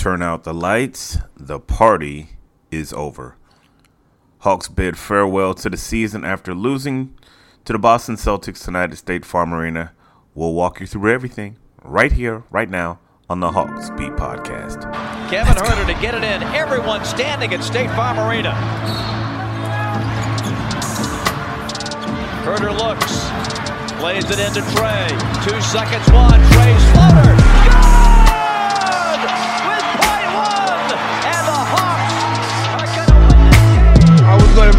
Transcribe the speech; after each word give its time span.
Turn 0.00 0.22
out 0.22 0.44
the 0.44 0.54
lights, 0.54 1.18
the 1.36 1.60
party 1.60 2.30
is 2.70 2.90
over. 2.94 3.36
Hawks 4.38 4.66
bid 4.66 4.96
farewell 4.96 5.52
to 5.52 5.68
the 5.68 5.76
season 5.76 6.24
after 6.24 6.54
losing 6.54 7.14
to 7.66 7.74
the 7.74 7.78
Boston 7.78 8.14
Celtics 8.14 8.64
tonight 8.64 8.92
at 8.92 8.96
State 8.96 9.26
Farm 9.26 9.52
Arena. 9.52 9.92
We'll 10.34 10.54
walk 10.54 10.80
you 10.80 10.86
through 10.86 11.12
everything 11.12 11.58
right 11.84 12.12
here, 12.12 12.44
right 12.50 12.70
now 12.70 12.98
on 13.28 13.40
the 13.40 13.52
Hawks 13.52 13.90
Beat 13.90 14.12
Podcast. 14.12 14.90
Kevin 15.28 15.52
Huerter 15.52 15.94
to 15.94 16.00
get 16.00 16.14
it 16.14 16.24
in. 16.24 16.44
Everyone 16.44 17.04
standing 17.04 17.52
at 17.52 17.62
State 17.62 17.90
Farm 17.90 18.18
Arena. 18.18 18.52
Huerter 22.42 22.72
looks, 22.72 23.20
plays 24.00 24.24
it 24.30 24.38
into 24.38 24.62
Trae. 24.72 25.10
Two 25.44 25.60
seconds, 25.60 26.10
one. 26.10 26.40
Trae's 26.52 26.84
floater. 26.92 27.29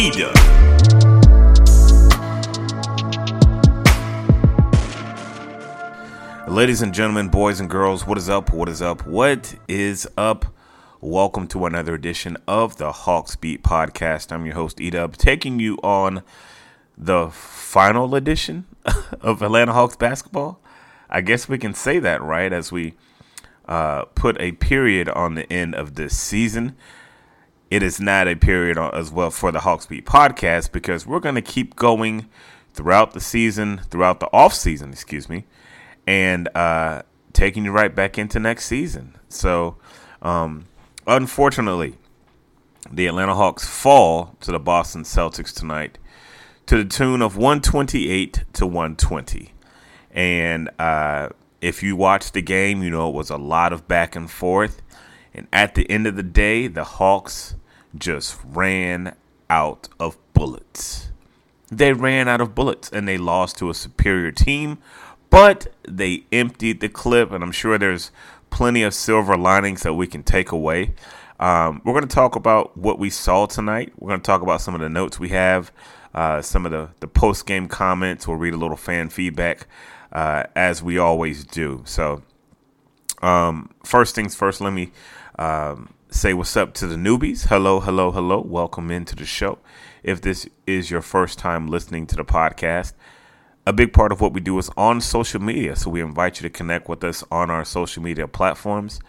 Eda. 0.00 0.32
Ladies 6.48 6.80
and 6.80 6.94
gentlemen, 6.94 7.28
boys 7.28 7.60
and 7.60 7.68
girls, 7.68 8.06
what 8.06 8.16
is 8.16 8.30
up? 8.30 8.50
What 8.50 8.70
is 8.70 8.80
up? 8.80 9.06
What 9.06 9.56
is 9.68 10.08
up? 10.16 10.46
Welcome 11.02 11.46
to 11.48 11.66
another 11.66 11.92
edition 11.92 12.38
of 12.48 12.78
the 12.78 12.92
Hawks 12.92 13.36
Beat 13.36 13.62
Podcast. 13.62 14.32
I'm 14.32 14.46
your 14.46 14.54
host, 14.54 14.78
Edub, 14.78 15.18
taking 15.18 15.60
you 15.60 15.76
on 15.82 16.22
the 16.96 17.28
final 17.28 18.14
edition 18.14 18.64
of 19.20 19.42
Atlanta 19.42 19.74
Hawks 19.74 19.96
basketball. 19.96 20.62
I 21.10 21.20
guess 21.20 21.46
we 21.46 21.58
can 21.58 21.74
say 21.74 21.98
that, 21.98 22.22
right? 22.22 22.54
As 22.54 22.72
we 22.72 22.94
uh, 23.68 24.06
put 24.14 24.40
a 24.40 24.52
period 24.52 25.10
on 25.10 25.34
the 25.34 25.52
end 25.52 25.74
of 25.74 25.96
this 25.96 26.16
season. 26.16 26.74
It 27.70 27.84
is 27.84 28.00
not 28.00 28.26
a 28.26 28.34
period 28.34 28.78
as 28.78 29.12
well 29.12 29.30
for 29.30 29.52
the 29.52 29.60
Hawks 29.60 29.86
Beat 29.86 30.04
podcast 30.04 30.72
because 30.72 31.06
we're 31.06 31.20
going 31.20 31.36
to 31.36 31.42
keep 31.42 31.76
going 31.76 32.28
throughout 32.74 33.12
the 33.12 33.20
season, 33.20 33.82
throughout 33.90 34.18
the 34.18 34.28
off 34.32 34.52
season, 34.52 34.90
excuse 34.90 35.28
me, 35.28 35.46
and 36.04 36.48
uh, 36.56 37.02
taking 37.32 37.64
you 37.64 37.70
right 37.70 37.94
back 37.94 38.18
into 38.18 38.40
next 38.40 38.66
season. 38.66 39.16
So, 39.28 39.76
um, 40.20 40.66
unfortunately, 41.06 41.94
the 42.90 43.06
Atlanta 43.06 43.36
Hawks 43.36 43.68
fall 43.68 44.36
to 44.40 44.50
the 44.50 44.58
Boston 44.58 45.04
Celtics 45.04 45.54
tonight 45.54 45.96
to 46.66 46.76
the 46.76 46.84
tune 46.84 47.22
of 47.22 47.36
128 47.36 48.44
to 48.54 48.66
120. 48.66 49.52
And 50.10 50.70
uh, 50.78 51.28
if 51.60 51.84
you 51.84 51.94
watched 51.94 52.32
the 52.32 52.42
game, 52.42 52.82
you 52.82 52.90
know 52.90 53.08
it 53.08 53.14
was 53.14 53.30
a 53.30 53.36
lot 53.36 53.72
of 53.72 53.86
back 53.86 54.16
and 54.16 54.28
forth. 54.28 54.82
And 55.32 55.46
at 55.52 55.76
the 55.76 55.88
end 55.88 56.08
of 56.08 56.16
the 56.16 56.24
day, 56.24 56.66
the 56.66 56.82
Hawks 56.84 57.54
just 57.96 58.38
ran 58.44 59.14
out 59.48 59.88
of 59.98 60.16
bullets. 60.32 61.10
They 61.70 61.92
ran 61.92 62.28
out 62.28 62.40
of 62.40 62.54
bullets 62.54 62.90
and 62.90 63.06
they 63.06 63.18
lost 63.18 63.58
to 63.58 63.70
a 63.70 63.74
superior 63.74 64.32
team, 64.32 64.78
but 65.28 65.68
they 65.88 66.24
emptied 66.32 66.80
the 66.80 66.88
clip. 66.88 67.32
And 67.32 67.44
I'm 67.44 67.52
sure 67.52 67.78
there's 67.78 68.10
plenty 68.50 68.82
of 68.82 68.94
silver 68.94 69.36
linings 69.36 69.82
that 69.82 69.94
we 69.94 70.06
can 70.06 70.22
take 70.22 70.50
away. 70.52 70.94
Um, 71.38 71.80
we're 71.84 71.94
going 71.94 72.06
to 72.06 72.14
talk 72.14 72.36
about 72.36 72.76
what 72.76 72.98
we 72.98 73.08
saw 73.08 73.46
tonight. 73.46 73.92
We're 73.98 74.08
going 74.08 74.20
to 74.20 74.26
talk 74.26 74.42
about 74.42 74.60
some 74.60 74.74
of 74.74 74.80
the 74.80 74.88
notes 74.88 75.18
we 75.18 75.30
have, 75.30 75.72
uh, 76.14 76.42
some 76.42 76.66
of 76.66 76.72
the, 76.72 76.90
the 77.00 77.06
post 77.06 77.46
game 77.46 77.66
comments. 77.66 78.28
We'll 78.28 78.36
read 78.36 78.52
a 78.52 78.58
little 78.58 78.76
fan 78.76 79.08
feedback 79.08 79.66
uh, 80.12 80.44
as 80.54 80.82
we 80.82 80.98
always 80.98 81.44
do. 81.44 81.82
So, 81.86 82.22
um, 83.22 83.70
first 83.84 84.14
things 84.14 84.34
first, 84.34 84.60
let 84.60 84.72
me 84.72 84.92
um, 85.38 85.94
say 86.10 86.34
what's 86.34 86.56
up 86.56 86.74
to 86.74 86.86
the 86.86 86.96
newbies. 86.96 87.46
Hello, 87.46 87.78
hello, 87.78 88.10
hello. 88.10 88.40
Welcome 88.40 88.90
into 88.90 89.14
the 89.14 89.24
show. 89.24 89.58
If 90.02 90.20
this 90.20 90.48
is 90.66 90.90
your 90.90 91.02
first 91.02 91.38
time 91.38 91.68
listening 91.68 92.06
to 92.08 92.16
the 92.16 92.24
podcast, 92.24 92.94
a 93.64 93.72
big 93.72 93.92
part 93.92 94.10
of 94.10 94.20
what 94.20 94.32
we 94.32 94.40
do 94.40 94.58
is 94.58 94.70
on 94.76 95.00
social 95.00 95.40
media. 95.40 95.76
So 95.76 95.88
we 95.88 96.00
invite 96.00 96.40
you 96.40 96.48
to 96.48 96.50
connect 96.50 96.88
with 96.88 97.04
us 97.04 97.22
on 97.30 97.48
our 97.48 97.64
social 97.64 98.02
media 98.02 98.26
platforms 98.26 99.00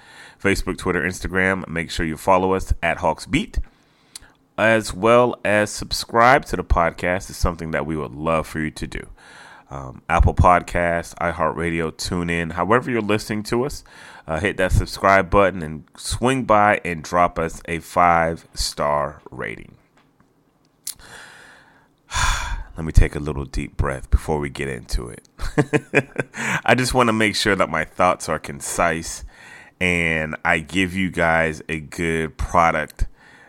Facebook, 0.42 0.78
Twitter, 0.78 1.02
Instagram. 1.02 1.68
Make 1.68 1.90
sure 1.90 2.06
you 2.06 2.18
follow 2.18 2.54
us 2.54 2.72
at 2.84 2.98
Hawks 2.98 3.26
Beat, 3.26 3.60
as 4.58 4.94
well 4.94 5.40
as 5.44 5.72
subscribe 5.72 6.46
to 6.46 6.56
the 6.56 6.64
podcast. 6.64 7.30
is 7.30 7.38
something 7.38 7.72
that 7.72 7.86
we 7.86 7.96
would 7.96 8.14
love 8.14 8.46
for 8.46 8.60
you 8.60 8.72
to 8.72 8.88
do. 8.88 9.08
Um, 9.72 10.02
Apple 10.10 10.36
Podcasts, 10.36 11.16
iHeartRadio, 11.16 11.94
TuneIn, 11.94 12.52
however 12.52 12.92
you're 12.92 13.02
listening 13.02 13.42
to 13.44 13.66
us, 13.66 13.84
uh, 14.28 14.40
hit 14.40 14.58
that 14.58 14.72
subscribe 14.72 15.30
button 15.30 15.62
and 15.62 15.84
swing 15.98 16.44
by 16.44 16.82
and 16.86 17.04
drop 17.04 17.38
us 17.40 17.62
a 17.66 17.80
five 17.80 18.48
star 18.54 19.22
rating. 19.30 19.76
Let 22.78 22.86
me 22.86 22.92
take 22.92 23.16
a 23.16 23.20
little 23.20 23.46
deep 23.46 23.78
breath 23.78 24.10
before 24.10 24.40
we 24.40 24.50
get 24.50 24.68
into 24.68 25.10
it. 25.10 25.28
I 26.66 26.76
just 26.76 26.94
want 26.94 27.10
to 27.10 27.14
make 27.14 27.36
sure 27.36 27.56
that 27.56 27.70
my 27.70 27.84
thoughts 27.84 28.30
are 28.30 28.40
concise 28.40 29.26
and 29.80 30.36
I 30.46 30.60
give 30.60 30.94
you 30.94 31.10
guys 31.10 31.62
a 31.68 31.80
good 31.80 32.38
product 32.38 33.08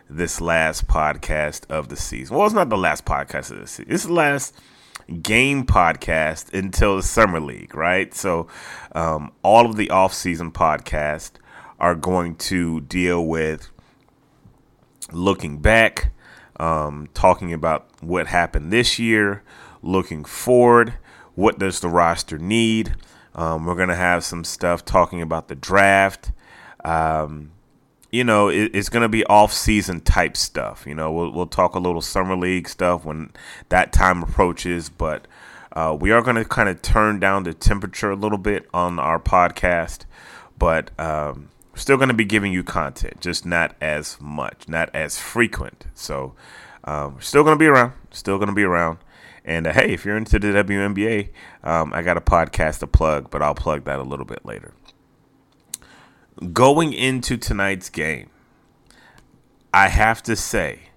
this 0.09 0.41
last 0.41 0.87
podcast 0.89 1.71
of 1.71 1.89
the 1.89 1.97
season. 1.97 2.37
Well, 2.37 2.47
it's 2.47 2.55
not 2.55 2.69
the 2.69 2.77
last 2.77 3.05
podcast 3.05 3.51
of 3.51 3.61
the 3.61 3.67
season. 3.67 3.93
It's 3.93 4.05
the 4.05 4.13
last 4.13 4.55
game 5.23 5.65
podcast 5.65 6.53
until 6.53 6.97
the 6.97 7.03
summer 7.03 7.41
league, 7.41 7.75
right? 7.75 8.15
So, 8.15 8.49
um, 8.95 9.33
all 9.43 9.67
of 9.67 9.77
the 9.77 9.91
off-season 9.91 10.53
podcasts 10.53 11.33
are 11.79 11.95
going 11.95 12.37
to 12.37 12.81
deal 12.81 13.27
with 13.27 13.71
looking 15.11 15.59
back, 15.59 16.13
um, 16.59 17.09
talking 17.15 17.53
about 17.53 17.89
what 18.01 18.29
happened 18.29 18.73
this 18.73 18.99
year, 18.99 19.43
looking 19.83 20.25
forward, 20.25 20.95
what 21.35 21.59
does 21.59 21.81
the 21.81 21.89
roster 21.89 22.39
need. 22.39 22.95
Um, 23.35 23.65
we're 23.65 23.75
gonna 23.75 23.97
have 23.97 24.25
some 24.25 24.45
stuff 24.45 24.85
talking 24.85 25.23
about 25.23 25.49
the 25.49 25.55
draft. 25.55 26.33
Um, 26.85 27.53
you 28.13 28.23
know, 28.23 28.49
it, 28.49 28.71
it's 28.75 28.89
going 28.89 29.03
to 29.03 29.09
be 29.09 29.25
off-season 29.25 30.01
type 30.03 30.37
stuff. 30.37 30.85
You 30.87 30.95
know, 30.95 31.11
we'll 31.11 31.33
we'll 31.33 31.47
talk 31.47 31.75
a 31.75 31.81
little 31.81 32.03
summer 32.03 32.37
league 32.37 32.69
stuff 32.69 33.05
when 33.05 33.33
that 33.71 33.93
time 33.93 34.23
approaches, 34.23 34.89
but 34.89 35.27
uh, 35.73 35.97
we 35.99 36.13
are 36.13 36.23
going 36.23 36.37
to 36.37 36.45
kind 36.45 36.69
of 36.69 36.83
turn 36.83 37.19
down 37.19 37.43
the 37.43 37.55
temperature 37.55 38.11
a 38.11 38.17
little 38.17 38.39
bit 38.39 38.69
on 38.73 38.99
our 38.99 39.19
podcast. 39.19 40.05
But 40.59 40.91
um, 41.01 41.49
Still 41.75 41.97
going 41.97 42.09
to 42.09 42.15
be 42.15 42.27
giving 42.27 42.53
you 42.53 42.63
content, 42.63 43.21
just 43.21 43.47
not 43.47 43.75
as 43.81 44.21
much, 44.21 44.69
not 44.69 44.91
as 44.95 45.19
frequent. 45.19 45.87
So, 45.95 46.35
um, 46.85 47.17
still 47.21 47.45
going 47.45 47.57
to 47.57 47.59
be 47.59 47.67
around. 47.67 47.93
Still 48.11 48.37
going 48.37 48.49
to 48.49 48.55
be 48.55 48.63
around. 48.63 48.99
And 49.45 49.67
uh, 49.67 49.73
hey, 49.73 49.95
if 49.95 50.05
you're 50.05 50.17
into 50.17 50.39
the 50.39 50.49
WNBA, 50.49 51.31
um, 51.65 51.95
I 51.95 52.03
got 52.03 52.19
a 52.19 52.21
podcast 52.21 52.81
to 52.81 52.87
plug, 52.87 53.31
but 53.31 53.41
I'll 53.41 53.55
plug 53.55 53.85
that 53.85 53.99
a 53.99 54.03
little 54.03 54.27
bit 54.27 54.45
later. 54.45 54.75
Going 56.53 56.93
into 56.93 57.37
tonight's 57.37 57.91
game, 57.91 58.31
I 59.73 59.89
have 59.89 60.23
to 60.25 60.37
say, 60.37 60.91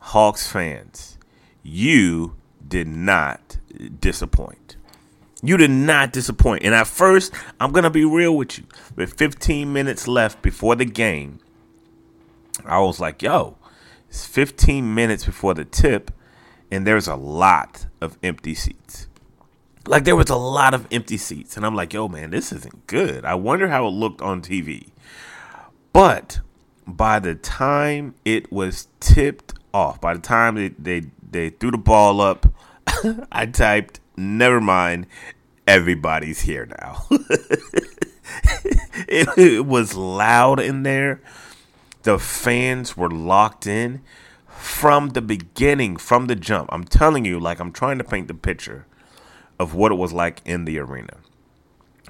Hawks 0.00 0.46
fans, 0.46 1.18
you 1.62 2.36
did 2.66 2.86
not 2.86 3.58
disappoint. 4.00 4.76
You 5.42 5.56
did 5.56 5.70
not 5.70 6.12
disappoint. 6.12 6.62
And 6.62 6.74
at 6.74 6.86
first, 6.86 7.32
I'm 7.60 7.72
going 7.72 7.84
to 7.84 7.90
be 7.90 8.04
real 8.04 8.36
with 8.36 8.58
you. 8.58 8.64
With 8.96 9.14
15 9.14 9.72
minutes 9.72 10.08
left 10.08 10.40
before 10.40 10.76
the 10.76 10.84
game, 10.84 11.40
I 12.64 12.80
was 12.80 13.00
like, 13.00 13.22
yo, 13.22 13.56
it's 14.08 14.26
15 14.26 14.94
minutes 14.94 15.24
before 15.24 15.54
the 15.54 15.64
tip 15.64 16.10
and 16.70 16.86
there's 16.86 17.08
a 17.08 17.14
lot 17.14 17.86
of 18.00 18.18
empty 18.22 18.54
seats. 18.54 19.06
Like 19.86 20.04
there 20.04 20.16
was 20.16 20.30
a 20.30 20.36
lot 20.36 20.72
of 20.72 20.86
empty 20.90 21.18
seats, 21.18 21.56
and 21.56 21.66
I'm 21.66 21.74
like, 21.74 21.92
yo, 21.92 22.08
man, 22.08 22.30
this 22.30 22.52
isn't 22.52 22.86
good. 22.86 23.24
I 23.24 23.34
wonder 23.34 23.68
how 23.68 23.86
it 23.86 23.90
looked 23.90 24.22
on 24.22 24.40
TV. 24.40 24.88
But 25.92 26.40
by 26.86 27.18
the 27.18 27.34
time 27.34 28.14
it 28.24 28.50
was 28.50 28.88
tipped 29.00 29.54
off, 29.74 30.00
by 30.00 30.14
the 30.14 30.20
time 30.20 30.54
they 30.54 30.68
they, 30.68 31.02
they 31.30 31.50
threw 31.50 31.70
the 31.70 31.78
ball 31.78 32.20
up, 32.20 32.46
I 33.32 33.46
typed, 33.46 34.00
never 34.16 34.60
mind, 34.60 35.06
everybody's 35.66 36.40
here 36.40 36.66
now. 36.66 37.06
it, 39.06 39.28
it 39.36 39.66
was 39.66 39.94
loud 39.94 40.60
in 40.60 40.82
there. 40.82 41.20
The 42.04 42.18
fans 42.18 42.96
were 42.96 43.10
locked 43.10 43.66
in 43.66 44.02
from 44.46 45.10
the 45.10 45.22
beginning, 45.22 45.96
from 45.96 46.26
the 46.26 46.34
jump. 46.34 46.70
I'm 46.72 46.84
telling 46.84 47.24
you, 47.24 47.38
like 47.38 47.60
I'm 47.60 47.72
trying 47.72 47.98
to 47.98 48.04
paint 48.04 48.28
the 48.28 48.34
picture 48.34 48.86
of 49.58 49.74
what 49.74 49.92
it 49.92 49.96
was 49.96 50.12
like 50.12 50.40
in 50.44 50.64
the 50.64 50.78
arena. 50.78 51.16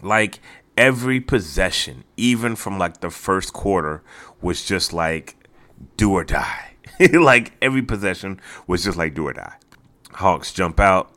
Like 0.02 0.40
every 0.76 1.20
possession, 1.20 2.04
even 2.16 2.56
from 2.56 2.78
like 2.78 3.00
the 3.00 3.10
first 3.10 3.52
quarter, 3.52 4.02
was 4.40 4.64
just 4.64 4.92
like 4.92 5.36
do 5.96 6.12
or 6.12 6.24
die. 6.24 6.74
like 7.12 7.52
every 7.62 7.82
possession 7.82 8.40
was 8.66 8.84
just 8.84 8.98
like 8.98 9.14
do 9.14 9.26
or 9.26 9.32
die. 9.32 9.54
Hawks 10.12 10.52
jump 10.52 10.78
out. 10.80 11.12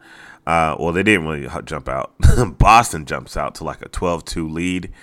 Uh, 0.46 0.76
well, 0.80 0.94
they 0.94 1.04
didn't 1.04 1.28
really 1.28 1.48
jump 1.66 1.90
out. 1.90 2.14
Boston 2.58 3.06
jumps 3.06 3.36
out 3.36 3.56
to 3.56 3.64
like 3.64 3.82
a 3.82 3.90
12 3.90 4.24
2 4.26 4.50
lead 4.50 4.94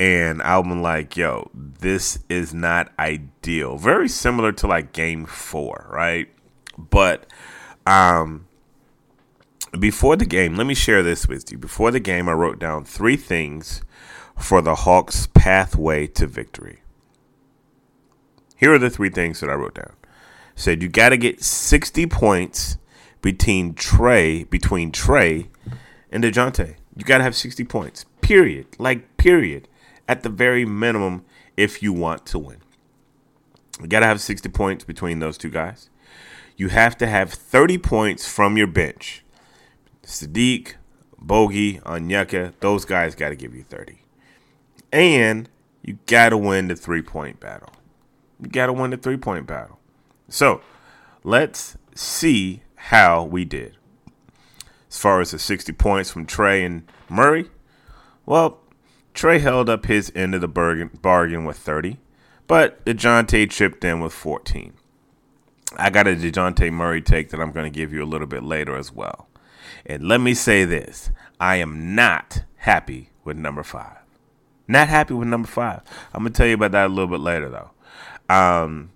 and 0.00 0.40
I'm 0.40 0.80
like, 0.80 1.18
yo, 1.18 1.50
this 1.52 2.20
is 2.30 2.54
not 2.54 2.90
ideal. 2.98 3.76
Very 3.76 4.08
similar 4.08 4.50
to 4.52 4.66
like 4.66 4.92
game 4.92 5.26
four, 5.26 5.86
right? 5.92 6.28
But 6.78 7.26
um 7.86 8.46
before 9.78 10.16
the 10.16 10.26
game, 10.26 10.56
let 10.56 10.66
me 10.66 10.74
share 10.74 11.02
this 11.02 11.28
with 11.28 11.50
you. 11.52 11.58
Before 11.58 11.90
the 11.90 12.00
game, 12.00 12.28
I 12.28 12.32
wrote 12.32 12.58
down 12.58 12.84
three 12.84 13.16
things 13.16 13.82
for 14.36 14.60
the 14.60 14.74
Hawks' 14.74 15.28
pathway 15.32 16.06
to 16.08 16.26
victory. 16.26 16.82
Here 18.56 18.74
are 18.74 18.78
the 18.78 18.90
three 18.90 19.10
things 19.10 19.40
that 19.40 19.50
I 19.50 19.54
wrote 19.54 19.74
down. 19.74 19.92
said 20.54 20.82
you 20.82 20.88
got 20.88 21.10
to 21.10 21.16
get 21.16 21.42
60 21.42 22.06
points 22.06 22.76
between 23.22 23.74
Trae 23.74 24.48
between 24.48 24.92
Trae 24.92 25.48
and 26.10 26.24
DeJounte. 26.24 26.76
You 26.96 27.04
got 27.04 27.18
to 27.18 27.24
have 27.24 27.36
60 27.36 27.64
points. 27.64 28.04
Period. 28.20 28.66
Like 28.78 29.16
period 29.16 29.68
at 30.08 30.22
the 30.22 30.28
very 30.28 30.64
minimum 30.64 31.24
if 31.56 31.82
you 31.82 31.92
want 31.92 32.26
to 32.26 32.38
win. 32.38 32.58
You 33.80 33.86
got 33.86 34.00
to 34.00 34.06
have 34.06 34.20
60 34.20 34.48
points 34.50 34.84
between 34.84 35.20
those 35.20 35.38
two 35.38 35.50
guys. 35.50 35.88
You 36.56 36.68
have 36.68 36.98
to 36.98 37.06
have 37.06 37.32
30 37.32 37.78
points 37.78 38.28
from 38.28 38.58
your 38.58 38.66
bench. 38.66 39.24
Saddiq, 40.10 40.74
Bogey, 41.18 41.78
Onyeka, 41.80 42.54
those 42.60 42.84
guys 42.84 43.14
got 43.14 43.30
to 43.30 43.36
give 43.36 43.54
you 43.54 43.62
30. 43.62 44.02
And 44.92 45.48
you 45.82 45.98
got 46.06 46.30
to 46.30 46.36
win 46.36 46.68
the 46.68 46.76
three 46.76 47.02
point 47.02 47.40
battle. 47.40 47.70
You 48.40 48.48
got 48.48 48.66
to 48.66 48.72
win 48.72 48.90
the 48.90 48.96
three 48.96 49.16
point 49.16 49.46
battle. 49.46 49.78
So 50.28 50.60
let's 51.22 51.76
see 51.94 52.62
how 52.74 53.24
we 53.24 53.44
did. 53.44 53.76
As 54.90 54.98
far 54.98 55.20
as 55.20 55.30
the 55.30 55.38
60 55.38 55.72
points 55.74 56.10
from 56.10 56.26
Trae 56.26 56.66
and 56.66 56.90
Murray, 57.08 57.48
well, 58.26 58.60
Trae 59.14 59.40
held 59.40 59.68
up 59.68 59.86
his 59.86 60.10
end 60.14 60.34
of 60.34 60.40
the 60.40 60.48
bargain, 60.48 60.90
bargain 61.00 61.44
with 61.44 61.58
30, 61.58 61.98
but 62.46 62.84
DeJounte 62.84 63.50
chipped 63.50 63.84
in 63.84 64.00
with 64.00 64.12
14. 64.12 64.72
I 65.76 65.90
got 65.90 66.08
a 66.08 66.16
DeJounte 66.16 66.72
Murray 66.72 67.00
take 67.00 67.30
that 67.30 67.40
I'm 67.40 67.52
going 67.52 67.70
to 67.70 67.76
give 67.76 67.92
you 67.92 68.02
a 68.02 68.06
little 68.06 68.26
bit 68.26 68.42
later 68.42 68.76
as 68.76 68.92
well. 68.92 69.28
And 69.86 70.06
let 70.06 70.20
me 70.20 70.34
say 70.34 70.64
this 70.64 71.10
I 71.38 71.56
am 71.56 71.94
not 71.94 72.44
happy 72.56 73.10
with 73.24 73.36
number 73.36 73.62
five. 73.62 73.98
Not 74.68 74.88
happy 74.88 75.14
with 75.14 75.28
number 75.28 75.48
five. 75.48 75.82
I'm 76.14 76.22
going 76.22 76.32
to 76.32 76.36
tell 76.36 76.46
you 76.46 76.54
about 76.54 76.72
that 76.72 76.86
a 76.86 76.88
little 76.88 77.08
bit 77.08 77.20
later, 77.20 77.48
though. 77.48 77.70
Um, 78.32 78.90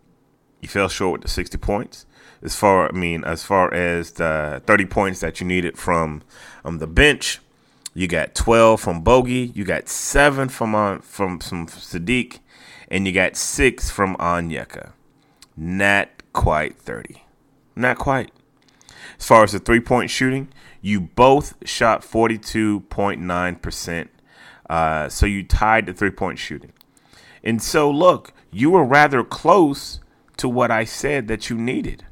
you 0.60 0.68
fell 0.68 0.88
short 0.88 1.20
with 1.20 1.22
the 1.22 1.28
60 1.28 1.58
points. 1.58 2.06
As 2.42 2.54
far, 2.54 2.88
I 2.88 2.92
mean, 2.92 3.24
as 3.24 3.42
far 3.42 3.72
as 3.72 4.12
the 4.12 4.62
30 4.66 4.84
points 4.86 5.20
that 5.20 5.40
you 5.40 5.46
needed 5.46 5.76
from 5.76 6.22
um, 6.64 6.78
the 6.78 6.86
bench, 6.86 7.40
you 7.94 8.06
got 8.06 8.34
12 8.34 8.80
from 8.80 9.02
Bogey. 9.02 9.52
You 9.54 9.64
got 9.64 9.88
seven 9.88 10.48
from 10.48 10.74
uh, 10.74 10.98
from 10.98 11.40
some 11.40 11.66
Saddiq, 11.66 12.40
and 12.88 13.06
you 13.06 13.12
got 13.12 13.36
six 13.36 13.88
from 13.88 14.16
Onyeka. 14.16 14.92
Not 15.56 16.08
quite 16.32 16.76
30. 16.76 17.22
Not 17.76 17.98
quite. 17.98 18.32
As 19.18 19.26
far 19.26 19.44
as 19.44 19.52
the 19.52 19.58
three 19.58 19.80
point 19.80 20.10
shooting, 20.10 20.48
you 20.80 21.00
both 21.00 21.54
shot 21.66 22.02
42.9%. 22.02 24.08
Uh, 24.68 25.08
so 25.08 25.26
you 25.26 25.42
tied 25.42 25.86
the 25.86 25.92
three 25.92 26.10
point 26.10 26.38
shooting. 26.38 26.72
And 27.42 27.62
so, 27.62 27.90
look, 27.90 28.32
you 28.50 28.70
were 28.70 28.84
rather 28.84 29.22
close 29.22 30.00
to 30.38 30.48
what 30.48 30.70
I 30.70 30.84
said 30.84 31.28
that 31.28 31.50
you 31.50 31.56
needed. 31.56 32.04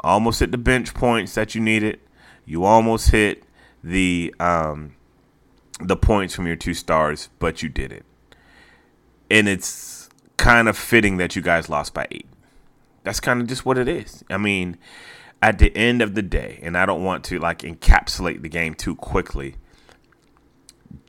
Almost 0.00 0.40
hit 0.40 0.52
the 0.52 0.58
bench 0.58 0.94
points 0.94 1.34
that 1.34 1.54
you 1.54 1.60
needed. 1.60 2.00
You 2.44 2.64
almost 2.64 3.10
hit 3.10 3.44
the 3.82 4.34
um, 4.40 4.94
the 5.80 5.96
points 5.96 6.34
from 6.34 6.46
your 6.46 6.56
two 6.56 6.74
stars, 6.74 7.28
but 7.38 7.62
you 7.62 7.68
did 7.68 7.92
it. 7.92 8.04
And 9.30 9.48
it's 9.48 10.08
kind 10.36 10.68
of 10.68 10.76
fitting 10.76 11.16
that 11.16 11.36
you 11.36 11.42
guys 11.42 11.68
lost 11.68 11.92
by 11.92 12.06
eight. 12.10 12.26
That's 13.02 13.20
kind 13.20 13.40
of 13.40 13.46
just 13.46 13.64
what 13.64 13.78
it 13.78 13.88
is. 13.88 14.24
I 14.30 14.36
mean, 14.36 14.78
at 15.42 15.58
the 15.58 15.74
end 15.76 16.02
of 16.02 16.14
the 16.14 16.22
day, 16.22 16.58
and 16.62 16.76
I 16.76 16.86
don't 16.86 17.04
want 17.04 17.24
to 17.24 17.38
like 17.38 17.60
encapsulate 17.60 18.42
the 18.42 18.48
game 18.48 18.74
too 18.74 18.94
quickly. 18.94 19.56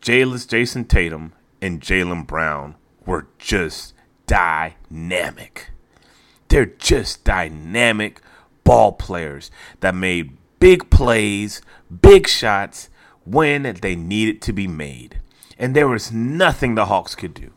Jaylen, 0.02 0.48
Jayson 0.48 0.88
Tatum 0.88 1.34
and 1.62 1.82
Jaylen 1.82 2.28
Brown 2.28 2.76
were 3.06 3.28
just 3.40 3.94
dynamic. 4.26 5.72
They're 6.50 6.66
just 6.66 7.24
dynamic 7.24 8.22
ball 8.64 8.94
players 8.94 9.50
that 9.80 9.96
made 9.96 10.38
big 10.60 10.90
plays, 10.90 11.62
big 12.02 12.28
shots 12.28 12.90
when 13.26 13.78
they 13.82 13.96
needed 13.96 14.42
to 14.44 14.54
be 14.54 14.68
made. 14.68 15.20
And 15.58 15.76
there 15.76 15.88
was 15.88 16.12
nothing 16.12 16.76
the 16.76 16.86
Hawks 16.86 17.16
could 17.16 17.34
do. 17.34 17.52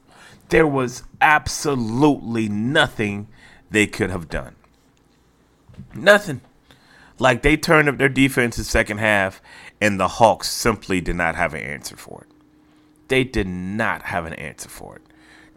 There 0.49 0.67
was 0.67 1.05
absolutely 1.21 2.49
nothing 2.49 3.29
they 3.71 3.87
could 3.87 4.11
have 4.11 4.29
done. 4.29 4.57
Nothing. 5.95 6.41
Like 7.21 7.43
they 7.43 7.57
turned 7.57 7.89
up 7.89 7.99
their 7.99 8.09
defense 8.09 8.59
in 8.59 8.63
the 8.63 8.69
second 8.69 8.99
half, 8.99 9.41
and 9.81 10.01
the 10.01 10.09
Hawks 10.09 10.49
simply 10.51 11.01
did 11.01 11.17
not 11.17 11.37
have 11.37 11.55
an 11.55 11.61
answer 11.61 11.97
for 11.97 12.23
it. 12.23 12.35
They 13.09 13.25
did 13.25 13.47
not 13.47 14.03
have 14.03 14.27
an 14.27 14.33
answer 14.35 14.69
for 14.69 14.97
it. 14.97 15.03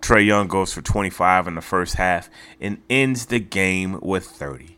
Trae 0.01 0.25
Young 0.25 0.47
goes 0.47 0.73
for 0.73 0.81
25 0.81 1.47
in 1.47 1.55
the 1.55 1.61
first 1.61 1.95
half 1.95 2.29
and 2.59 2.81
ends 2.89 3.27
the 3.27 3.39
game 3.39 3.99
with 4.01 4.25
30 4.25 4.73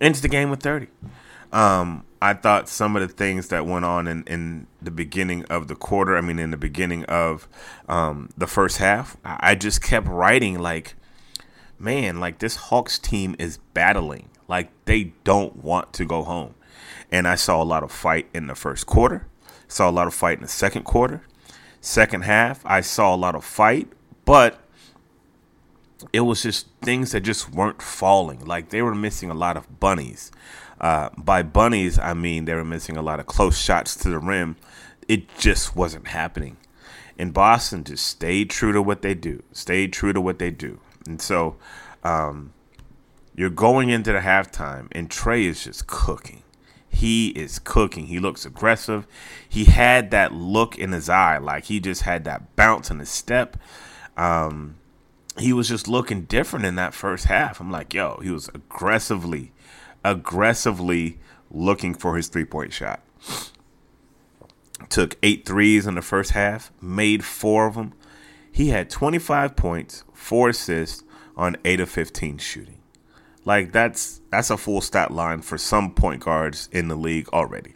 ends 0.00 0.20
the 0.20 0.28
game 0.28 0.50
with 0.50 0.60
30. 0.60 0.88
Um, 1.52 2.04
I 2.20 2.34
thought 2.34 2.68
some 2.68 2.96
of 2.96 3.06
the 3.06 3.12
things 3.12 3.48
that 3.48 3.66
went 3.66 3.84
on 3.84 4.06
in, 4.06 4.24
in 4.24 4.66
the 4.82 4.90
beginning 4.90 5.44
of 5.46 5.68
the 5.68 5.74
quarter, 5.74 6.16
I 6.16 6.20
mean, 6.20 6.38
in 6.38 6.50
the 6.50 6.56
beginning 6.56 7.04
of 7.04 7.48
um, 7.88 8.30
the 8.36 8.46
first 8.46 8.78
half, 8.78 9.16
I 9.24 9.54
just 9.54 9.82
kept 9.82 10.06
writing, 10.06 10.58
like, 10.58 10.94
man, 11.78 12.20
like 12.20 12.38
this 12.38 12.56
Hawks 12.56 12.98
team 12.98 13.36
is 13.38 13.58
battling. 13.74 14.28
Like, 14.48 14.70
they 14.84 15.12
don't 15.24 15.62
want 15.62 15.92
to 15.94 16.04
go 16.04 16.22
home. 16.22 16.54
And 17.10 17.26
I 17.26 17.34
saw 17.34 17.62
a 17.62 17.64
lot 17.64 17.82
of 17.82 17.92
fight 17.92 18.28
in 18.34 18.46
the 18.46 18.54
first 18.54 18.86
quarter, 18.86 19.26
saw 19.68 19.88
a 19.88 19.92
lot 19.92 20.06
of 20.06 20.14
fight 20.14 20.38
in 20.38 20.42
the 20.42 20.48
second 20.48 20.84
quarter. 20.84 21.22
Second 21.80 22.22
half, 22.22 22.64
I 22.66 22.80
saw 22.80 23.14
a 23.14 23.16
lot 23.16 23.34
of 23.34 23.44
fight, 23.44 23.88
but 24.24 24.58
it 26.12 26.20
was 26.20 26.42
just 26.42 26.68
things 26.82 27.12
that 27.12 27.20
just 27.20 27.52
weren't 27.52 27.80
falling. 27.80 28.44
Like 28.44 28.70
they 28.70 28.82
were 28.82 28.94
missing 28.94 29.30
a 29.30 29.34
lot 29.34 29.56
of 29.56 29.80
bunnies. 29.80 30.30
Uh, 30.80 31.10
by 31.16 31.42
bunnies, 31.42 31.98
I 31.98 32.14
mean 32.14 32.44
they 32.44 32.54
were 32.54 32.64
missing 32.64 32.96
a 32.96 33.02
lot 33.02 33.20
of 33.20 33.26
close 33.26 33.58
shots 33.58 33.96
to 33.96 34.08
the 34.08 34.18
rim. 34.18 34.56
It 35.08 35.36
just 35.38 35.76
wasn't 35.76 36.08
happening. 36.08 36.56
And 37.18 37.32
Boston 37.32 37.84
just 37.84 38.06
stayed 38.06 38.50
true 38.50 38.72
to 38.72 38.82
what 38.82 39.02
they 39.02 39.14
do, 39.14 39.42
stayed 39.52 39.92
true 39.92 40.12
to 40.12 40.20
what 40.20 40.38
they 40.38 40.50
do. 40.50 40.80
And 41.06 41.22
so 41.22 41.56
um, 42.04 42.52
you're 43.36 43.50
going 43.50 43.90
into 43.90 44.12
the 44.12 44.20
halftime, 44.20 44.88
and 44.92 45.10
Trae 45.10 45.44
is 45.44 45.62
just 45.62 45.86
cooking. 45.86 46.42
He 46.88 47.28
is 47.28 47.58
cooking. 47.58 48.06
He 48.06 48.18
looks 48.18 48.46
aggressive. 48.46 49.06
He 49.46 49.66
had 49.66 50.10
that 50.10 50.32
look 50.32 50.78
in 50.78 50.92
his 50.92 51.10
eye, 51.10 51.36
like 51.36 51.64
he 51.64 51.78
just 51.78 52.02
had 52.02 52.24
that 52.24 52.56
bounce 52.56 52.90
in 52.90 52.98
his 52.98 53.10
step. 53.10 53.58
Um, 54.16 54.76
he 55.38 55.52
was 55.52 55.68
just 55.68 55.86
looking 55.86 56.22
different 56.22 56.64
in 56.64 56.76
that 56.76 56.94
first 56.94 57.26
half. 57.26 57.60
I'm 57.60 57.70
like, 57.70 57.92
yo, 57.92 58.18
he 58.22 58.30
was 58.30 58.48
aggressively, 58.54 59.52
aggressively 60.02 61.18
looking 61.50 61.92
for 61.92 62.16
his 62.16 62.28
three 62.28 62.46
point 62.46 62.72
shot. 62.72 63.02
Took 64.88 65.16
eight 65.22 65.44
threes 65.44 65.86
in 65.86 65.94
the 65.94 66.02
first 66.02 66.30
half, 66.30 66.72
made 66.80 67.22
four 67.22 67.66
of 67.66 67.74
them. 67.74 67.92
He 68.50 68.70
had 68.70 68.88
25 68.88 69.54
points, 69.56 70.04
four 70.14 70.48
assists 70.48 71.02
on 71.36 71.58
eight 71.66 71.80
of 71.80 71.90
15 71.90 72.38
shooting. 72.38 72.75
Like 73.46 73.72
that's 73.72 74.20
that's 74.30 74.50
a 74.50 74.58
full 74.58 74.82
stat 74.82 75.12
line 75.12 75.40
for 75.40 75.56
some 75.56 75.94
point 75.94 76.22
guards 76.22 76.68
in 76.72 76.88
the 76.88 76.96
league 76.96 77.28
already. 77.30 77.74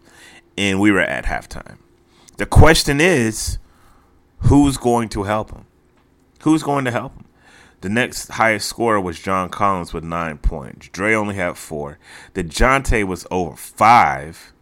And 0.59 0.81
we 0.81 0.91
were 0.91 1.01
at 1.01 1.25
halftime. 1.25 1.79
The 2.37 2.45
question 2.45 3.01
is, 3.01 3.59
who's 4.41 4.77
going 4.77 5.09
to 5.11 5.23
help 5.23 5.53
him? 5.53 5.65
Who's 6.43 6.63
going 6.63 6.85
to 6.87 6.91
help 6.91 7.15
him? 7.15 7.25
The 7.83 7.89
next 7.89 8.29
highest 8.33 8.69
scorer 8.69 9.01
was 9.01 9.21
John 9.21 9.49
Collins 9.49 9.95
with 9.95 10.05
nine 10.05 10.39
points. 10.39 10.89
Dre 10.89 11.15
only 11.15 11.37
had 11.37 11.57
four. 11.57 11.99
DeJounte 12.35 13.07
was 13.07 13.27
over 13.31 13.57
five, 13.57 14.53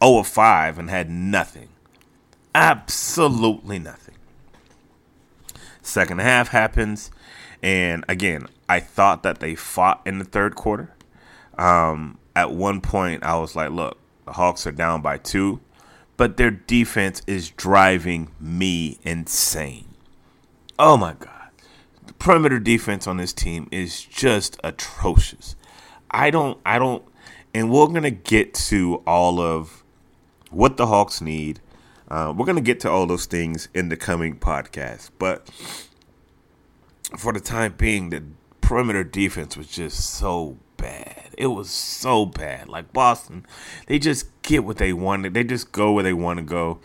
over 0.00 0.24
five, 0.24 0.78
and 0.78 0.90
had 0.90 1.08
nothing. 1.10 1.68
Absolutely 2.54 3.78
nothing. 3.78 4.16
Second 5.82 6.20
half 6.20 6.48
happens, 6.48 7.10
and 7.62 8.04
again, 8.08 8.46
I 8.68 8.80
thought 8.80 9.22
that 9.22 9.40
they 9.40 9.54
fought 9.54 10.02
in 10.06 10.18
the 10.18 10.24
third 10.24 10.54
quarter. 10.54 10.94
Um, 11.58 12.18
at 12.34 12.52
one 12.52 12.80
point, 12.80 13.22
I 13.24 13.36
was 13.38 13.54
like, 13.54 13.70
look, 13.70 13.98
the 14.24 14.32
Hawks 14.32 14.66
are 14.66 14.72
down 14.72 15.02
by 15.02 15.18
two, 15.18 15.60
but 16.16 16.36
their 16.36 16.50
defense 16.50 17.22
is 17.26 17.50
driving 17.50 18.28
me 18.38 18.98
insane. 19.02 19.88
Oh 20.78 20.96
my 20.96 21.14
God. 21.14 21.50
The 22.06 22.14
perimeter 22.14 22.58
defense 22.58 23.06
on 23.06 23.18
this 23.18 23.32
team 23.32 23.68
is 23.70 24.02
just 24.02 24.58
atrocious. 24.64 25.56
I 26.10 26.30
don't, 26.30 26.58
I 26.64 26.78
don't, 26.78 27.04
and 27.52 27.70
we're 27.70 27.86
going 27.88 28.02
to 28.02 28.10
get 28.10 28.54
to 28.54 29.02
all 29.06 29.40
of 29.40 29.82
what 30.50 30.76
the 30.76 30.86
Hawks 30.86 31.20
need. 31.20 31.60
Uh, 32.08 32.32
we're 32.36 32.46
going 32.46 32.56
to 32.56 32.62
get 32.62 32.80
to 32.80 32.90
all 32.90 33.06
those 33.06 33.26
things 33.26 33.68
in 33.74 33.88
the 33.88 33.96
coming 33.96 34.36
podcast. 34.36 35.10
But 35.18 35.48
for 37.16 37.32
the 37.32 37.40
time 37.40 37.74
being, 37.76 38.10
the 38.10 38.22
perimeter 38.60 39.04
defense 39.04 39.56
was 39.56 39.66
just 39.66 39.98
so 39.98 40.58
bad. 40.76 41.30
It 41.36 41.48
was 41.48 41.70
so 41.70 42.26
bad. 42.26 42.68
Like 42.68 42.92
Boston, 42.92 43.46
they 43.86 43.98
just 43.98 44.28
get 44.42 44.64
what 44.64 44.78
they 44.78 44.92
wanted. 44.92 45.34
They 45.34 45.44
just 45.44 45.72
go 45.72 45.92
where 45.92 46.04
they 46.04 46.12
want 46.12 46.38
to 46.38 46.44
go. 46.44 46.80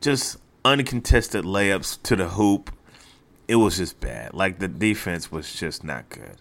Just 0.00 0.38
uncontested 0.64 1.44
layups 1.44 2.02
to 2.02 2.16
the 2.16 2.30
hoop. 2.30 2.70
It 3.48 3.56
was 3.56 3.76
just 3.76 4.00
bad. 4.00 4.34
Like 4.34 4.58
the 4.58 4.68
defense 4.68 5.30
was 5.30 5.52
just 5.52 5.84
not 5.84 6.08
good. 6.08 6.36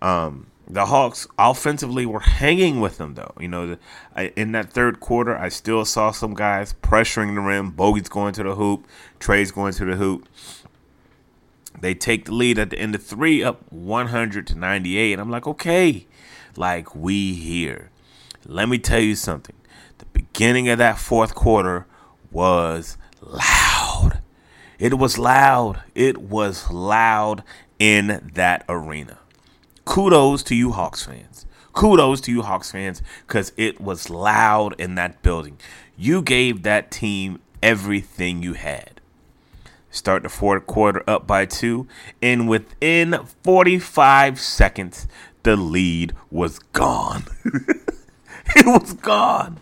Um, 0.00 0.48
the 0.70 0.86
Hawks 0.86 1.26
offensively 1.38 2.04
were 2.04 2.20
hanging 2.20 2.80
with 2.80 2.98
them 2.98 3.14
though. 3.14 3.32
You 3.40 3.48
know, 3.48 3.66
the, 3.66 3.78
I, 4.14 4.32
in 4.36 4.52
that 4.52 4.70
third 4.70 5.00
quarter, 5.00 5.36
I 5.36 5.48
still 5.48 5.84
saw 5.84 6.10
some 6.10 6.34
guys 6.34 6.74
pressuring 6.82 7.34
the 7.34 7.40
rim. 7.40 7.70
Bogey's 7.70 8.08
going 8.08 8.34
to 8.34 8.42
the 8.42 8.54
hoop. 8.54 8.86
Trae's 9.18 9.50
going 9.50 9.72
to 9.74 9.84
the 9.84 9.96
hoop. 9.96 10.28
They 11.80 11.94
take 11.94 12.24
the 12.26 12.34
lead 12.34 12.58
at 12.58 12.70
the 12.70 12.78
end 12.78 12.94
of 12.94 13.02
three, 13.02 13.42
up 13.42 13.70
100 13.70 14.46
to 14.48 14.54
98. 14.54 15.12
And 15.12 15.20
I'm 15.20 15.30
like, 15.30 15.46
okay, 15.46 16.06
like 16.56 16.94
we 16.94 17.34
here. 17.34 17.90
Let 18.44 18.68
me 18.68 18.78
tell 18.78 19.00
you 19.00 19.14
something. 19.14 19.54
The 19.98 20.06
beginning 20.06 20.68
of 20.68 20.78
that 20.78 20.98
fourth 20.98 21.34
quarter 21.34 21.86
was 22.30 22.96
loud. 23.20 24.20
It 24.78 24.94
was 24.94 25.18
loud. 25.18 25.82
It 25.94 26.18
was 26.18 26.70
loud 26.70 27.42
in 27.78 28.30
that 28.34 28.64
arena. 28.68 29.18
Kudos 29.84 30.42
to 30.44 30.54
you, 30.54 30.72
Hawks 30.72 31.04
fans. 31.04 31.46
Kudos 31.72 32.20
to 32.22 32.32
you, 32.32 32.42
Hawks 32.42 32.72
fans, 32.72 33.02
because 33.26 33.52
it 33.56 33.80
was 33.80 34.10
loud 34.10 34.78
in 34.80 34.94
that 34.96 35.22
building. 35.22 35.58
You 35.96 36.22
gave 36.22 36.62
that 36.62 36.90
team 36.90 37.40
everything 37.62 38.42
you 38.42 38.54
had. 38.54 38.97
Start 39.90 40.22
the 40.22 40.28
fourth 40.28 40.66
quarter 40.66 41.02
up 41.08 41.26
by 41.26 41.46
two, 41.46 41.88
and 42.20 42.48
within 42.48 43.18
45 43.42 44.38
seconds, 44.38 45.08
the 45.44 45.56
lead 45.56 46.14
was 46.30 46.58
gone. 46.58 47.24
it 48.56 48.66
was 48.66 48.92
gone. 48.92 49.58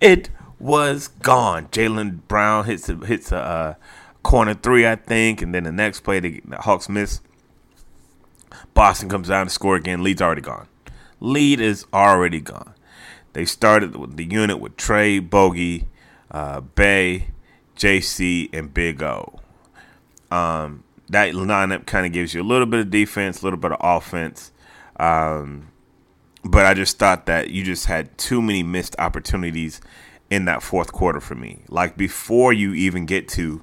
It 0.00 0.30
was 0.58 1.08
gone. 1.08 1.68
Jaylen 1.68 2.20
Brown 2.26 2.64
hits 2.64 2.88
a, 2.88 2.96
hits 2.96 3.30
a 3.30 3.36
uh, 3.36 3.74
corner 4.22 4.54
three, 4.54 4.86
I 4.86 4.96
think, 4.96 5.42
and 5.42 5.54
then 5.54 5.64
the 5.64 5.72
next 5.72 6.00
play, 6.00 6.20
the, 6.20 6.42
the 6.44 6.56
Hawks 6.56 6.88
miss. 6.88 7.20
Boston 8.74 9.08
comes 9.08 9.28
down 9.28 9.46
to 9.46 9.50
score 9.50 9.76
again. 9.76 10.02
Lead's 10.02 10.22
already 10.22 10.40
gone. 10.40 10.68
Lead 11.20 11.60
is 11.60 11.86
already 11.92 12.40
gone. 12.40 12.74
They 13.32 13.44
started 13.44 13.94
with 13.96 14.16
the 14.16 14.24
unit 14.24 14.58
with 14.58 14.76
Trae, 14.76 15.28
Bogey, 15.28 15.86
uh, 16.30 16.60
Bey, 16.60 17.28
JC, 17.76 18.48
and 18.52 18.72
Big 18.72 19.02
O. 19.02 19.40
Um, 20.30 20.84
that 21.08 21.32
lineup 21.32 21.86
kind 21.86 22.06
of 22.06 22.12
gives 22.12 22.34
you 22.34 22.42
a 22.42 22.44
little 22.44 22.66
bit 22.66 22.80
of 22.80 22.90
defense, 22.90 23.40
a 23.40 23.44
little 23.44 23.58
bit 23.58 23.72
of 23.72 23.78
offense. 23.80 24.52
Um, 24.98 25.68
but 26.44 26.66
I 26.66 26.74
just 26.74 26.98
thought 26.98 27.26
that 27.26 27.50
you 27.50 27.64
just 27.64 27.86
had 27.86 28.16
too 28.18 28.42
many 28.42 28.62
missed 28.62 28.96
opportunities 28.98 29.80
in 30.30 30.44
that 30.44 30.62
fourth 30.62 30.92
quarter 30.92 31.20
for 31.20 31.34
me. 31.34 31.60
Like 31.68 31.96
before 31.96 32.52
you 32.52 32.74
even 32.74 33.06
get 33.06 33.28
to 33.28 33.62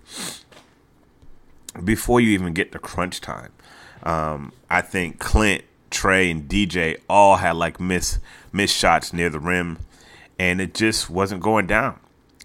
before 1.84 2.22
you 2.22 2.30
even 2.32 2.54
get 2.54 2.72
to 2.72 2.80
crunch 2.80 3.22
time, 3.22 3.52
um, 4.04 4.54
I 4.70 4.82
think 4.82 5.20
Clint, 5.20 5.64
Trae, 5.92 6.32
and 6.32 6.48
DJ 6.50 6.98
all 7.10 7.38
had 7.38 7.56
like 7.56 7.80
miss 7.80 8.20
miss 8.52 8.72
shots 8.72 9.14
near 9.14 9.30
the 9.30 9.40
rim, 9.40 9.80
and 10.40 10.62
it 10.62 10.74
just 10.74 11.10
wasn't 11.10 11.42
going 11.42 11.68
down. 11.68 12.00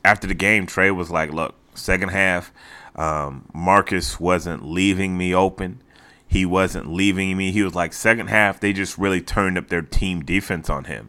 After 0.04 0.26
the 0.26 0.34
game, 0.34 0.66
Trae 0.66 0.94
was 0.94 1.10
like, 1.10 1.32
"Look, 1.32 1.54
second 1.74 2.10
half, 2.10 2.52
um, 3.00 3.46
Marcus 3.54 4.20
wasn't 4.20 4.62
leaving 4.62 5.16
me 5.16 5.34
open. 5.34 5.80
He 6.26 6.44
wasn't 6.44 6.92
leaving 6.92 7.34
me. 7.34 7.50
He 7.50 7.62
was 7.62 7.74
like 7.74 7.94
second 7.94 8.26
half. 8.26 8.60
They 8.60 8.74
just 8.74 8.98
really 8.98 9.22
turned 9.22 9.56
up 9.56 9.68
their 9.68 9.80
team 9.80 10.22
defense 10.22 10.68
on 10.68 10.84
him, 10.84 11.08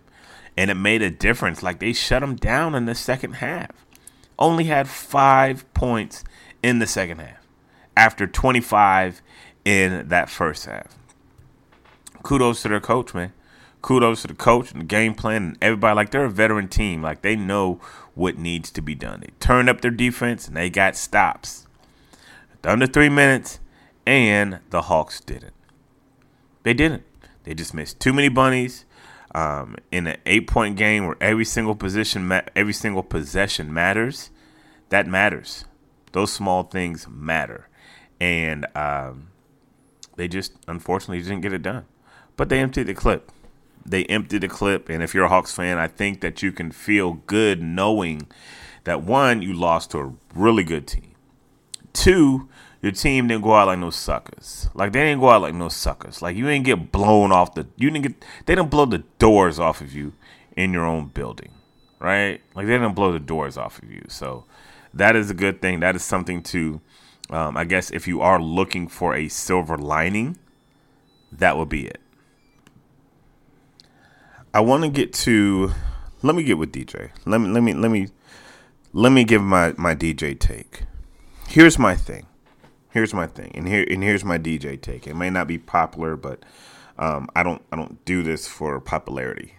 and 0.56 0.72
it 0.72 0.76
made 0.76 1.02
a 1.02 1.12
difference. 1.12 1.62
Like 1.62 1.80
they 1.80 1.92
shut 1.92 2.24
him 2.24 2.38
down 2.38 2.76
in 2.76 2.86
the 2.86 2.96
second 2.96 3.34
half. 3.34 3.72
Only 4.40 4.64
had 4.64 4.88
five 4.88 5.72
points 5.74 6.24
in 6.64 6.80
the 6.80 6.88
second 6.88 7.20
half 7.20 7.46
after 7.98 8.26
25 8.26 9.22
in 9.66 10.08
that 10.08 10.30
first 10.30 10.68
half. 10.68 10.98
Kudos 12.24 12.62
to 12.62 12.70
their 12.70 12.80
coach, 12.80 13.14
man. 13.14 13.34
Kudos 13.82 14.22
to 14.22 14.30
the 14.30 14.34
coach 14.34 14.72
and 14.72 14.80
the 14.80 14.86
game 14.86 15.14
plan 15.14 15.44
and 15.44 15.58
everybody. 15.62 15.94
Like 15.94 16.12
they're 16.12 16.24
a 16.24 16.30
veteran 16.30 16.70
team. 16.70 17.02
Like 17.02 17.22
they 17.22 17.36
know 17.36 17.82
what 18.16 18.38
needs 18.38 18.72
to 18.72 18.82
be 18.82 18.96
done. 18.96 19.20
They 19.20 19.34
turned 19.42 19.68
up 19.68 19.82
their 19.82 19.92
defense 19.92 20.48
and 20.48 20.56
they 20.56 20.70
got 20.70 20.96
stops 20.96 21.68
under 22.64 22.88
three 22.88 23.10
minutes, 23.10 23.60
and 24.06 24.60
the 24.70 24.84
Hawks 24.84 25.20
didn't. 25.20 25.54
They 26.64 26.74
didn't. 26.74 27.04
They 27.44 27.54
just 27.54 27.74
missed 27.74 28.00
too 28.00 28.14
many 28.14 28.30
bunnies. 28.30 28.86
Um, 29.34 29.78
in 29.92 30.08
an 30.08 30.18
eight-point 30.26 30.76
game 30.76 31.08
where 31.08 31.16
every 31.22 31.46
single 31.46 31.74
position, 31.74 32.28
ma- 32.28 32.42
every 32.54 32.74
single 32.74 33.02
possession 33.02 33.74
matters, 33.74 34.30
that 34.90 35.08
matters. 35.08 35.64
Those 36.12 36.34
small 36.34 36.64
things 36.64 37.08
matter, 37.08 37.70
and 38.20 38.66
um, 38.76 39.28
they 40.18 40.28
just 40.28 40.52
unfortunately 40.68 41.22
didn't 41.22 41.40
get 41.40 41.54
it 41.54 41.62
done. 41.62 41.86
But 42.36 42.50
they 42.50 42.60
emptied 42.60 42.88
the 42.88 42.94
clip. 42.94 43.32
They 43.86 44.04
emptied 44.06 44.42
the 44.42 44.50
clip, 44.50 44.90
and 44.90 45.02
if 45.02 45.14
you're 45.14 45.26
a 45.26 45.30
Hawks 45.30 45.56
fan, 45.56 45.78
I 45.78 45.88
think 45.88 46.20
that 46.20 46.44
you 46.44 46.52
can 46.52 46.72
feel 46.72 47.14
good 47.26 47.62
knowing 47.62 48.28
that 48.84 49.02
one, 49.02 49.42
you 49.42 49.54
lost 49.54 49.92
to 49.92 50.00
a 50.00 50.14
really 50.36 50.64
good 50.64 50.88
team. 50.88 51.11
Two, 51.94 52.48
your 52.82 52.92
team 52.92 53.28
didn't 53.28 53.44
go 53.44 53.54
out 53.54 53.68
like 53.68 53.80
no 53.80 53.90
suckers. 53.90 54.70
Like 54.74 54.92
they 54.92 55.04
didn't 55.04 55.20
go 55.22 55.30
out 55.30 55.42
like 55.42 55.54
no 55.54 55.70
suckers. 55.70 56.22
Like 56.22 56.36
you 56.36 56.46
didn't 56.46 56.66
get 56.66 56.92
blown 56.92 57.32
off 57.32 57.54
the 57.54 57.68
you 57.76 57.90
didn't 57.90 58.04
get 58.04 58.26
they 58.46 58.56
didn't 58.56 58.72
blow 58.72 58.86
the 58.86 59.00
doors 59.20 59.60
off 59.60 59.82
of 59.82 59.94
you 59.94 60.14
in 60.56 60.74
your 60.74 60.86
own 60.86 61.08
building. 61.08 61.52
Right? 62.00 62.42
Like 62.56 62.66
they 62.66 62.74
didn't 62.74 62.96
blow 62.96 63.12
the 63.12 63.20
doors 63.20 63.58
off 63.58 63.82
of 63.82 63.92
you. 63.92 64.04
So 64.08 64.46
that 64.94 65.16
is 65.16 65.30
a 65.30 65.36
good 65.36 65.62
thing. 65.62 65.82
That 65.82 65.96
is 65.96 66.04
something 66.04 66.42
to 66.44 66.82
um, 67.30 67.56
I 67.56 67.64
guess 67.64 67.92
if 67.92 68.08
you 68.08 68.22
are 68.22 68.42
looking 68.42 68.88
for 68.88 69.16
a 69.16 69.30
silver 69.30 69.78
lining, 69.78 70.38
that 71.32 71.58
would 71.58 71.70
be 71.70 71.86
it. 71.86 72.02
I 74.54 74.60
want 74.60 74.84
to 74.84 74.90
get 74.90 75.14
to 75.14 75.72
let 76.24 76.36
me 76.36 76.44
get 76.44 76.58
with 76.58 76.74
DJ. 76.74 77.12
Let 77.26 77.40
me 77.40 77.48
let 77.50 77.64
me 77.64 77.74
let 77.74 77.90
me 77.92 78.08
let 78.92 79.12
me 79.12 79.24
give 79.24 79.42
my 79.42 79.74
my 79.78 79.96
DJ 79.96 80.38
take 80.38 80.84
here's 81.52 81.78
my 81.78 81.96
thing. 81.96 82.26
here's 82.92 83.14
my 83.14 83.28
thing, 83.28 83.52
and 83.56 83.68
here 83.68 83.86
and 83.90 84.04
here's 84.04 84.24
my 84.24 84.38
DJ 84.38 84.80
take. 84.80 85.08
It 85.08 85.16
may 85.16 85.30
not 85.30 85.48
be 85.48 85.58
popular, 85.58 86.16
but 86.16 86.44
um, 86.98 87.30
I 87.36 87.44
don't 87.44 87.62
I 87.72 87.76
don't 87.76 88.04
do 88.06 88.24
this 88.24 88.48
for 88.48 88.80
popularity. 88.80 89.56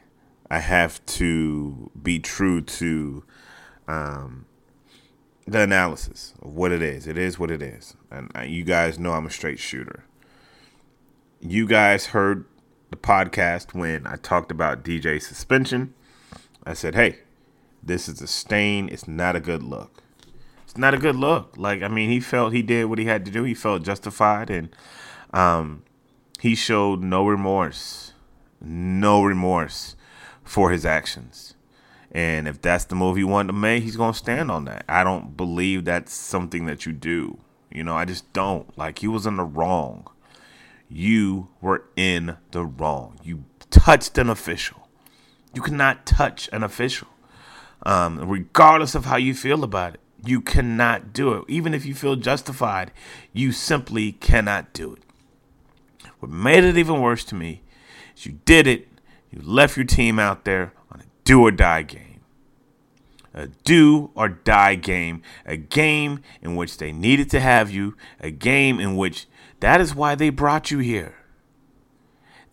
I 0.50 0.58
have 0.58 1.04
to 1.06 1.90
be 2.00 2.18
true 2.18 2.60
to 2.60 3.24
um, 3.88 4.46
the 5.46 5.60
analysis 5.60 6.34
of 6.42 6.54
what 6.54 6.72
it 6.72 6.82
is. 6.82 7.06
It 7.06 7.18
is 7.18 7.38
what 7.38 7.50
it 7.50 7.62
is, 7.62 7.94
and 8.10 8.30
you 8.46 8.64
guys 8.64 8.98
know 8.98 9.12
I'm 9.12 9.26
a 9.26 9.30
straight 9.30 9.58
shooter. 9.58 10.04
You 11.40 11.66
guys 11.66 12.06
heard 12.06 12.46
the 12.90 12.96
podcast 12.96 13.74
when 13.74 14.06
I 14.06 14.16
talked 14.16 14.50
about 14.50 14.84
DJ 14.84 15.20
suspension. 15.20 15.94
I 16.64 16.74
said, 16.74 16.94
"Hey, 16.94 17.18
this 17.82 18.08
is 18.08 18.20
a 18.22 18.26
stain. 18.26 18.88
It's 18.88 19.08
not 19.08 19.36
a 19.36 19.40
good 19.40 19.62
look. 19.62 20.02
It's 20.72 20.78
not 20.78 20.94
a 20.94 20.98
good 20.98 21.16
look. 21.16 21.58
Like 21.58 21.82
I 21.82 21.88
mean, 21.88 22.08
he 22.08 22.18
felt 22.18 22.54
he 22.54 22.62
did 22.62 22.86
what 22.86 22.98
he 22.98 23.04
had 23.04 23.26
to 23.26 23.30
do. 23.30 23.42
He 23.42 23.52
felt 23.52 23.82
justified, 23.82 24.48
and 24.48 24.74
um, 25.34 25.82
he 26.40 26.54
showed 26.54 27.02
no 27.02 27.26
remorse, 27.26 28.14
no 28.58 29.22
remorse 29.22 29.96
for 30.42 30.70
his 30.70 30.86
actions. 30.86 31.56
And 32.10 32.48
if 32.48 32.62
that's 32.62 32.86
the 32.86 32.94
move 32.94 33.18
he 33.18 33.24
wanted 33.24 33.48
to 33.48 33.52
make, 33.52 33.82
he's 33.82 33.96
gonna 33.96 34.14
stand 34.14 34.50
on 34.50 34.64
that. 34.64 34.86
I 34.88 35.04
don't 35.04 35.36
believe 35.36 35.84
that's 35.84 36.14
something 36.14 36.64
that 36.64 36.86
you 36.86 36.92
do. 36.92 37.36
You 37.70 37.84
know, 37.84 37.94
I 37.94 38.06
just 38.06 38.32
don't. 38.32 38.66
Like 38.78 39.00
he 39.00 39.08
was 39.08 39.26
in 39.26 39.36
the 39.36 39.44
wrong. 39.44 40.08
You 40.88 41.48
were 41.60 41.84
in 41.96 42.38
the 42.52 42.64
wrong. 42.64 43.20
You 43.22 43.44
touched 43.68 44.16
an 44.16 44.30
official. 44.30 44.88
You 45.52 45.60
cannot 45.60 46.06
touch 46.06 46.48
an 46.50 46.62
official 46.62 47.08
um, 47.84 48.18
regardless 48.28 48.94
of 48.94 49.04
how 49.06 49.16
you 49.16 49.34
feel 49.34 49.64
about 49.64 49.94
it. 49.94 50.00
You 50.24 50.40
cannot 50.40 51.12
do 51.12 51.34
it. 51.34 51.44
Even 51.48 51.74
if 51.74 51.84
you 51.84 51.94
feel 51.94 52.16
justified, 52.16 52.92
you 53.32 53.52
simply 53.52 54.12
cannot 54.12 54.72
do 54.72 54.92
it. 54.92 55.02
What 56.20 56.30
made 56.30 56.62
it 56.62 56.76
even 56.76 57.00
worse 57.00 57.24
to 57.24 57.34
me 57.34 57.62
is 58.16 58.26
you 58.26 58.38
did 58.44 58.66
it, 58.66 58.88
you 59.30 59.40
left 59.42 59.76
your 59.76 59.86
team 59.86 60.18
out 60.18 60.44
there 60.44 60.72
on 60.90 61.00
a 61.00 61.04
do 61.24 61.42
or 61.42 61.50
die 61.50 61.82
game. 61.82 62.20
A 63.34 63.48
do 63.64 64.10
or 64.14 64.28
die 64.28 64.74
game, 64.74 65.22
a 65.46 65.56
game 65.56 66.20
in 66.42 66.54
which 66.54 66.76
they 66.76 66.92
needed 66.92 67.30
to 67.30 67.40
have 67.40 67.70
you, 67.70 67.96
a 68.20 68.30
game 68.30 68.78
in 68.78 68.96
which 68.96 69.26
that 69.60 69.80
is 69.80 69.94
why 69.94 70.14
they 70.14 70.30
brought 70.30 70.70
you 70.70 70.78
here. 70.78 71.16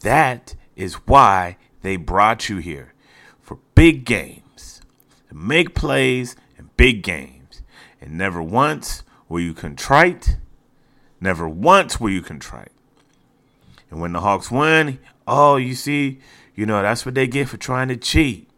That 0.01 0.55
is 0.75 0.95
why 1.05 1.57
they 1.81 1.97
brought 1.97 2.49
you 2.49 2.57
here 2.57 2.93
for 3.41 3.59
big 3.75 4.05
games 4.05 4.81
to 5.27 5.35
make 5.35 5.75
plays 5.75 6.35
in 6.57 6.69
big 6.77 7.03
games. 7.03 7.38
And 8.01 8.17
never 8.17 8.41
once 8.41 9.03
were 9.27 9.39
you 9.39 9.53
contrite. 9.53 10.37
Never 11.21 11.47
once 11.47 11.99
were 11.99 12.09
you 12.09 12.21
contrite. 12.21 12.71
And 13.89 13.99
when 13.99 14.13
the 14.13 14.21
Hawks 14.21 14.51
win, 14.51 14.99
oh, 15.27 15.57
you 15.57 15.75
see, 15.75 16.19
you 16.55 16.65
know, 16.65 16.81
that's 16.81 17.05
what 17.05 17.15
they 17.15 17.27
get 17.27 17.49
for 17.49 17.57
trying 17.57 17.87
to 17.89 17.97
cheat. 17.97 18.49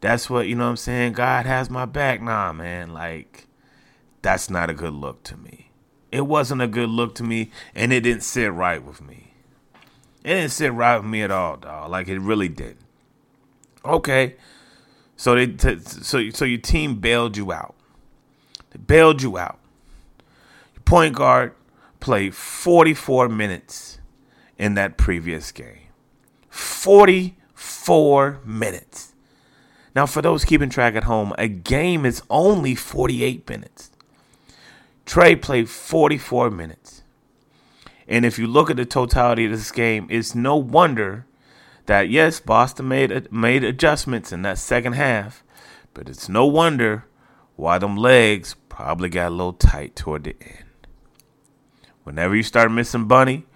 That's 0.00 0.28
what, 0.28 0.46
you 0.46 0.54
know 0.54 0.64
what 0.64 0.70
I'm 0.70 0.76
saying? 0.76 1.12
God 1.14 1.46
has 1.46 1.70
my 1.70 1.84
back. 1.84 2.20
Nah, 2.20 2.52
man. 2.52 2.92
Like, 2.92 3.46
that's 4.22 4.50
not 4.50 4.70
a 4.70 4.74
good 4.74 4.94
look 4.94 5.22
to 5.24 5.36
me. 5.36 5.70
It 6.10 6.26
wasn't 6.26 6.62
a 6.62 6.68
good 6.68 6.90
look 6.90 7.14
to 7.16 7.24
me, 7.24 7.50
and 7.74 7.92
it 7.92 8.02
didn't 8.02 8.22
sit 8.22 8.52
right 8.52 8.82
with 8.82 9.02
me. 9.02 9.32
It 10.22 10.34
didn't 10.34 10.52
sit 10.52 10.72
right 10.72 10.96
with 10.96 11.06
me 11.06 11.22
at 11.22 11.30
all, 11.30 11.56
dog. 11.56 11.90
Like, 11.90 12.08
it 12.08 12.20
really 12.20 12.48
didn't. 12.48 12.84
Okay, 13.84 14.36
so 15.16 15.34
they 15.34 15.48
t- 15.48 15.80
so 15.80 16.30
so 16.30 16.44
your 16.44 16.60
team 16.60 17.00
bailed 17.00 17.36
you 17.36 17.52
out. 17.52 17.74
They 18.74 18.80
bailed 18.80 19.22
you 19.22 19.38
out. 19.38 19.58
Your 20.74 20.82
point 20.82 21.14
guard 21.14 21.54
played 22.00 22.34
44 22.34 23.30
minutes 23.30 24.00
in 24.58 24.74
that 24.74 24.98
previous 24.98 25.52
game. 25.52 25.88
44 26.50 28.40
minutes. 28.44 29.14
Now, 29.94 30.06
for 30.06 30.20
those 30.20 30.44
keeping 30.44 30.70
track 30.70 30.96
at 30.96 31.04
home, 31.04 31.32
a 31.38 31.46
game 31.46 32.04
is 32.04 32.22
only 32.28 32.74
48 32.74 33.48
minutes. 33.48 33.90
Trae 35.06 35.40
played 35.40 35.70
44 35.70 36.50
minutes. 36.50 37.02
And 38.08 38.26
if 38.26 38.38
you 38.38 38.46
look 38.46 38.70
at 38.70 38.76
the 38.76 38.84
totality 38.84 39.44
of 39.44 39.52
this 39.52 39.70
game, 39.70 40.08
it's 40.10 40.34
no 40.34 40.56
wonder 40.56 41.26
that 41.86 42.08
yes, 42.08 42.40
Boston 42.40 42.88
made 42.88 43.30
made 43.30 43.62
adjustments 43.62 44.32
in 44.32 44.42
that 44.42 44.58
second 44.58 44.94
half, 44.94 45.42
but 45.92 46.08
it's 46.08 46.28
no 46.28 46.44
wonder 46.46 47.04
why 47.56 47.78
them 47.78 47.96
legs 47.96 48.56
probably 48.74 49.08
got 49.08 49.28
a 49.28 49.30
little 49.30 49.52
tight 49.52 49.94
toward 49.94 50.24
the 50.24 50.34
end. 50.40 50.64
Whenever 52.02 52.34
you 52.34 52.42
start 52.42 52.72
missing 52.72 53.06
bunny, 53.06 53.46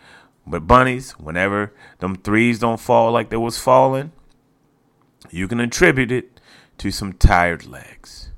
but 0.47 0.69
bunnies, 0.69 1.11
whenever 1.19 1.75
them 1.99 2.15
threes 2.15 2.61
don't 2.61 2.79
fall 2.79 3.11
like 3.11 3.29
they 3.29 3.37
was 3.37 3.59
falling, 3.59 4.13
you 5.29 5.49
can 5.49 5.59
attribute 5.59 6.13
it 6.13 6.41
to 6.79 6.93
some 6.93 7.13
tired 7.13 7.67
legs. 7.67 8.31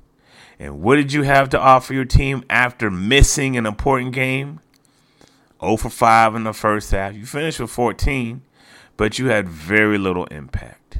And 0.57 0.81
what 0.81 0.95
did 0.95 1.13
you 1.13 1.21
have 1.21 1.49
to 1.49 1.59
offer 1.59 1.93
your 1.93 2.05
team 2.05 2.43
after 2.49 2.89
missing 2.89 3.55
an 3.55 3.67
important 3.67 4.13
game? 4.13 4.59
0 5.61 5.77
for 5.77 5.91
5 5.91 6.33
in 6.33 6.43
the 6.45 6.53
first 6.53 6.89
half. 6.89 7.13
You 7.13 7.27
finished 7.27 7.59
with 7.59 7.69
14 7.69 8.41
but 8.97 9.19
you 9.19 9.27
had 9.27 9.47
very 9.47 9.97
little 9.97 10.25
impact. 10.25 10.99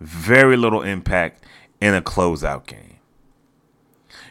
Very 0.00 0.56
little 0.56 0.82
impact 0.82 1.44
in 1.80 1.92
a 1.92 2.02
closeout 2.02 2.66
game. 2.66 2.95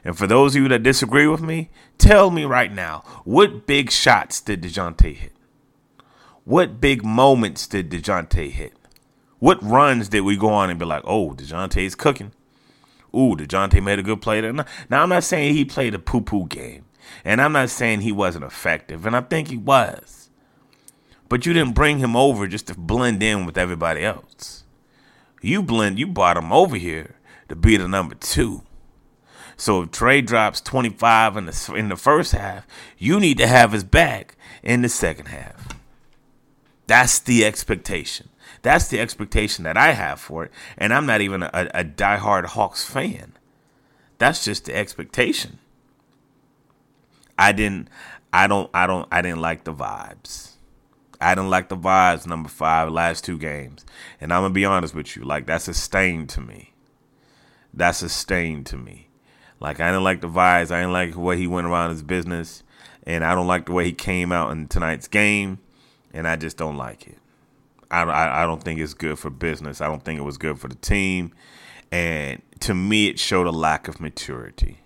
And 0.05 0.15
for 0.15 0.27
those 0.27 0.55
of 0.55 0.61
you 0.61 0.67
that 0.69 0.83
disagree 0.83 1.27
with 1.27 1.41
me, 1.41 1.71
tell 1.97 2.29
me 2.29 2.45
right 2.45 2.71
now 2.71 3.03
what 3.25 3.65
big 3.65 3.91
shots 3.91 4.39
did 4.39 4.61
DeJounte 4.61 5.15
hit? 5.15 5.31
What 6.43 6.79
big 6.79 7.03
moments 7.03 7.65
did 7.65 7.89
DeJounte 7.89 8.51
hit? 8.51 8.73
What 9.39 9.61
runs 9.63 10.09
did 10.09 10.21
we 10.21 10.37
go 10.37 10.49
on 10.49 10.69
and 10.69 10.77
be 10.77 10.85
like, 10.85 11.03
oh, 11.05 11.31
DeJounte's 11.31 11.95
cooking? 11.95 12.31
Ooh, 13.15 13.35
DeJounte 13.35 13.83
made 13.83 13.97
a 13.97 14.03
good 14.03 14.21
play. 14.21 14.41
There. 14.41 14.53
Now, 14.53 14.65
I'm 14.91 15.09
not 15.09 15.23
saying 15.23 15.55
he 15.55 15.65
played 15.65 15.95
a 15.95 15.99
poo 15.99 16.21
poo 16.21 16.47
game. 16.47 16.85
And 17.23 17.41
I'm 17.41 17.53
not 17.53 17.69
saying 17.69 18.01
he 18.01 18.11
wasn't 18.11 18.45
effective. 18.45 19.05
And 19.05 19.15
I 19.15 19.21
think 19.21 19.47
he 19.47 19.57
was. 19.57 20.29
But 21.29 21.45
you 21.45 21.53
didn't 21.53 21.73
bring 21.73 21.97
him 21.97 22.15
over 22.15 22.47
just 22.47 22.67
to 22.67 22.75
blend 22.75 23.23
in 23.23 23.45
with 23.45 23.57
everybody 23.57 24.03
else. 24.03 24.63
You 25.41 25.63
blend, 25.63 25.97
you 25.97 26.07
brought 26.07 26.37
him 26.37 26.51
over 26.51 26.75
here 26.75 27.15
to 27.49 27.55
be 27.55 27.77
the 27.77 27.87
number 27.87 28.15
two. 28.15 28.63
So 29.57 29.83
if 29.83 29.91
Trae 29.91 30.25
drops 30.25 30.61
25 30.61 31.37
in 31.37 31.45
the 31.45 31.73
in 31.75 31.89
the 31.89 31.95
first 31.95 32.33
half, 32.33 32.67
you 32.97 33.19
need 33.19 33.37
to 33.37 33.47
have 33.47 33.71
his 33.71 33.83
back 33.83 34.35
in 34.63 34.81
the 34.81 34.89
second 34.89 35.27
half. 35.27 35.75
That's 36.87 37.19
the 37.19 37.45
expectation. 37.45 38.29
That's 38.61 38.87
the 38.87 38.99
expectation 38.99 39.63
that 39.63 39.77
I 39.77 39.91
have 39.91 40.19
for 40.19 40.45
it, 40.45 40.51
and 40.77 40.93
I'm 40.93 41.05
not 41.05 41.21
even 41.21 41.43
a, 41.43 41.69
a 41.73 41.83
diehard 41.83 42.45
Hawks 42.45 42.83
fan. 42.83 43.33
That's 44.17 44.43
just 44.43 44.65
the 44.65 44.75
expectation. 44.75 45.59
I 47.37 47.51
didn't, 47.51 47.89
I 48.33 48.47
don't, 48.47 48.69
I 48.73 48.87
don't, 48.87 49.07
I 49.11 49.21
didn't 49.21 49.41
like 49.41 49.65
the 49.65 49.73
vibes. 49.73 50.53
I 51.19 51.35
didn't 51.35 51.49
like 51.49 51.69
the 51.69 51.77
vibes 51.77 52.25
number 52.25 52.49
five 52.49 52.91
last 52.91 53.23
two 53.23 53.37
games. 53.37 53.85
And 54.19 54.33
I'm 54.33 54.43
gonna 54.43 54.53
be 54.53 54.65
honest 54.65 54.95
with 54.95 55.15
you, 55.15 55.23
like 55.23 55.45
that's 55.45 55.67
a 55.67 55.73
stain 55.73 56.27
to 56.27 56.41
me. 56.41 56.73
That's 57.73 58.01
a 58.01 58.09
stain 58.09 58.63
to 58.65 58.77
me. 58.77 59.04
Like 59.65 59.79
I 59.79 59.87
didn't 59.87 60.03
like 60.03 60.21
the 60.21 60.29
vibes. 60.29 60.69
I 60.69 60.81
didn't 60.81 60.93
like 60.93 61.13
the 61.13 61.19
way 61.19 61.37
he 61.37 61.47
went 61.47 61.65
around 61.65 61.89
his 61.89 62.03
business, 62.03 62.61
and 63.01 63.25
I 63.25 63.33
don't 63.33 63.47
like 63.47 63.65
the 63.65 63.71
way 63.71 63.85
he 63.85 63.93
came 63.93 64.31
out 64.31 64.51
in 64.51 64.67
tonight's 64.67 65.07
game, 65.07 65.57
and 66.13 66.27
I 66.27 66.35
just 66.35 66.55
don't 66.55 66.77
like 66.77 67.07
it. 67.07 67.17
I, 67.89 68.03
I, 68.03 68.43
I 68.43 68.45
don't 68.45 68.63
think 68.63 68.79
it's 68.79 68.93
good 68.93 69.17
for 69.17 69.31
business. 69.31 69.81
I 69.81 69.87
don't 69.87 70.03
think 70.05 70.19
it 70.19 70.23
was 70.23 70.37
good 70.37 70.59
for 70.59 70.67
the 70.67 70.75
team, 70.75 71.33
and 71.91 72.43
to 72.59 72.75
me, 72.75 73.07
it 73.07 73.17
showed 73.17 73.47
a 73.47 73.51
lack 73.51 73.87
of 73.87 73.99
maturity, 73.99 74.81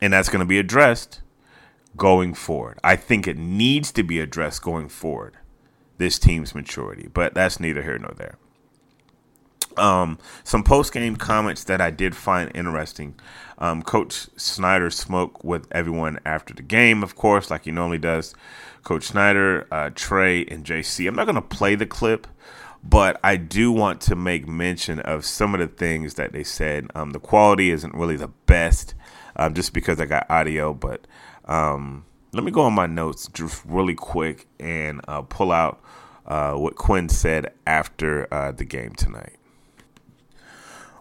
and 0.00 0.12
that's 0.12 0.28
going 0.28 0.40
to 0.40 0.44
be 0.44 0.58
addressed 0.58 1.20
going 1.96 2.34
forward. 2.34 2.80
I 2.82 2.96
think 2.96 3.28
it 3.28 3.38
needs 3.38 3.92
to 3.92 4.02
be 4.02 4.18
addressed 4.18 4.62
going 4.62 4.88
forward. 4.88 5.36
This 5.98 6.18
team's 6.18 6.56
maturity, 6.56 7.08
but 7.14 7.34
that's 7.34 7.60
neither 7.60 7.82
here 7.84 7.98
nor 7.98 8.14
there. 8.16 8.36
Um, 9.78 10.18
some 10.44 10.62
post 10.62 10.92
game 10.92 11.16
comments 11.16 11.64
that 11.64 11.80
I 11.80 11.90
did 11.90 12.16
find 12.16 12.50
interesting. 12.54 13.14
Um, 13.58 13.82
Coach 13.82 14.28
Snyder 14.36 14.90
spoke 14.90 15.42
with 15.42 15.66
everyone 15.72 16.18
after 16.24 16.54
the 16.54 16.62
game, 16.62 17.02
of 17.02 17.16
course, 17.16 17.50
like 17.50 17.64
he 17.64 17.70
normally 17.70 17.98
does. 17.98 18.34
Coach 18.84 19.04
Snyder, 19.04 19.66
uh, 19.70 19.90
Trae, 19.90 20.50
and 20.52 20.64
JC. 20.64 21.08
I'm 21.08 21.14
not 21.14 21.24
going 21.24 21.34
to 21.34 21.42
play 21.42 21.74
the 21.74 21.86
clip, 21.86 22.26
but 22.82 23.18
I 23.24 23.36
do 23.36 23.72
want 23.72 24.00
to 24.02 24.16
make 24.16 24.46
mention 24.46 25.00
of 25.00 25.24
some 25.24 25.54
of 25.54 25.60
the 25.60 25.66
things 25.66 26.14
that 26.14 26.32
they 26.32 26.44
said. 26.44 26.86
Um, 26.94 27.10
the 27.10 27.20
quality 27.20 27.70
isn't 27.70 27.94
really 27.94 28.16
the 28.16 28.28
best, 28.46 28.94
um, 29.36 29.54
just 29.54 29.72
because 29.72 30.00
I 30.00 30.06
got 30.06 30.30
audio, 30.30 30.72
but 30.72 31.06
um, 31.46 32.04
let 32.32 32.44
me 32.44 32.50
go 32.50 32.62
on 32.62 32.74
my 32.74 32.86
notes 32.86 33.28
just 33.28 33.64
really 33.64 33.94
quick 33.94 34.46
and 34.60 35.00
uh, 35.08 35.22
pull 35.22 35.50
out 35.50 35.82
uh, 36.26 36.52
what 36.52 36.76
Quin 36.76 37.08
said 37.08 37.52
after 37.66 38.32
uh, 38.32 38.52
the 38.52 38.64
game 38.64 38.94
tonight. 38.94 39.36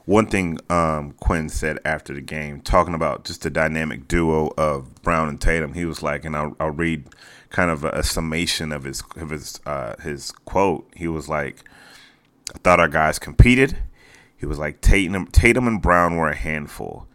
One 0.07 0.25
thing 0.25 0.57
um, 0.69 1.11
Quin 1.19 1.49
said 1.49 1.79
after 1.83 2.13
the 2.13 2.21
game, 2.21 2.61
talking 2.61 2.93
about 2.93 3.25
just 3.25 3.41
the 3.41 3.49
dynamic 3.49 4.07
duo 4.07 4.53
of 4.57 5.01
Brown 5.01 5.27
and 5.27 5.39
Tatum, 5.39 5.73
he 5.73 5.83
was 5.83 6.01
like, 6.01 6.23
and 6.23 6.33
I'll, 6.33 6.55
I'll 6.61 6.71
read 6.71 7.09
kind 7.49 7.69
of 7.69 7.83
a, 7.83 7.89
a, 7.89 8.03
summation 8.03 8.71
of 8.71 8.85
his 8.85 9.03
of 9.17 9.31
his 9.31 9.59
uh, 9.65 9.97
his 10.01 10.31
quote. 10.31 10.89
He 10.95 11.09
was 11.09 11.27
like, 11.27 11.69
"I 12.55 12.57
thought 12.59 12.79
our 12.79 12.87
guys 12.87 13.19
competed." 13.19 13.79
He 14.37 14.45
was 14.45 14.57
like, 14.57 14.79
"Tatum, 14.79 15.27
Tatum 15.27 15.67
and 15.67 15.81
Brown 15.81 16.15
were 16.15 16.29
a 16.29 16.35
handful." 16.35 17.05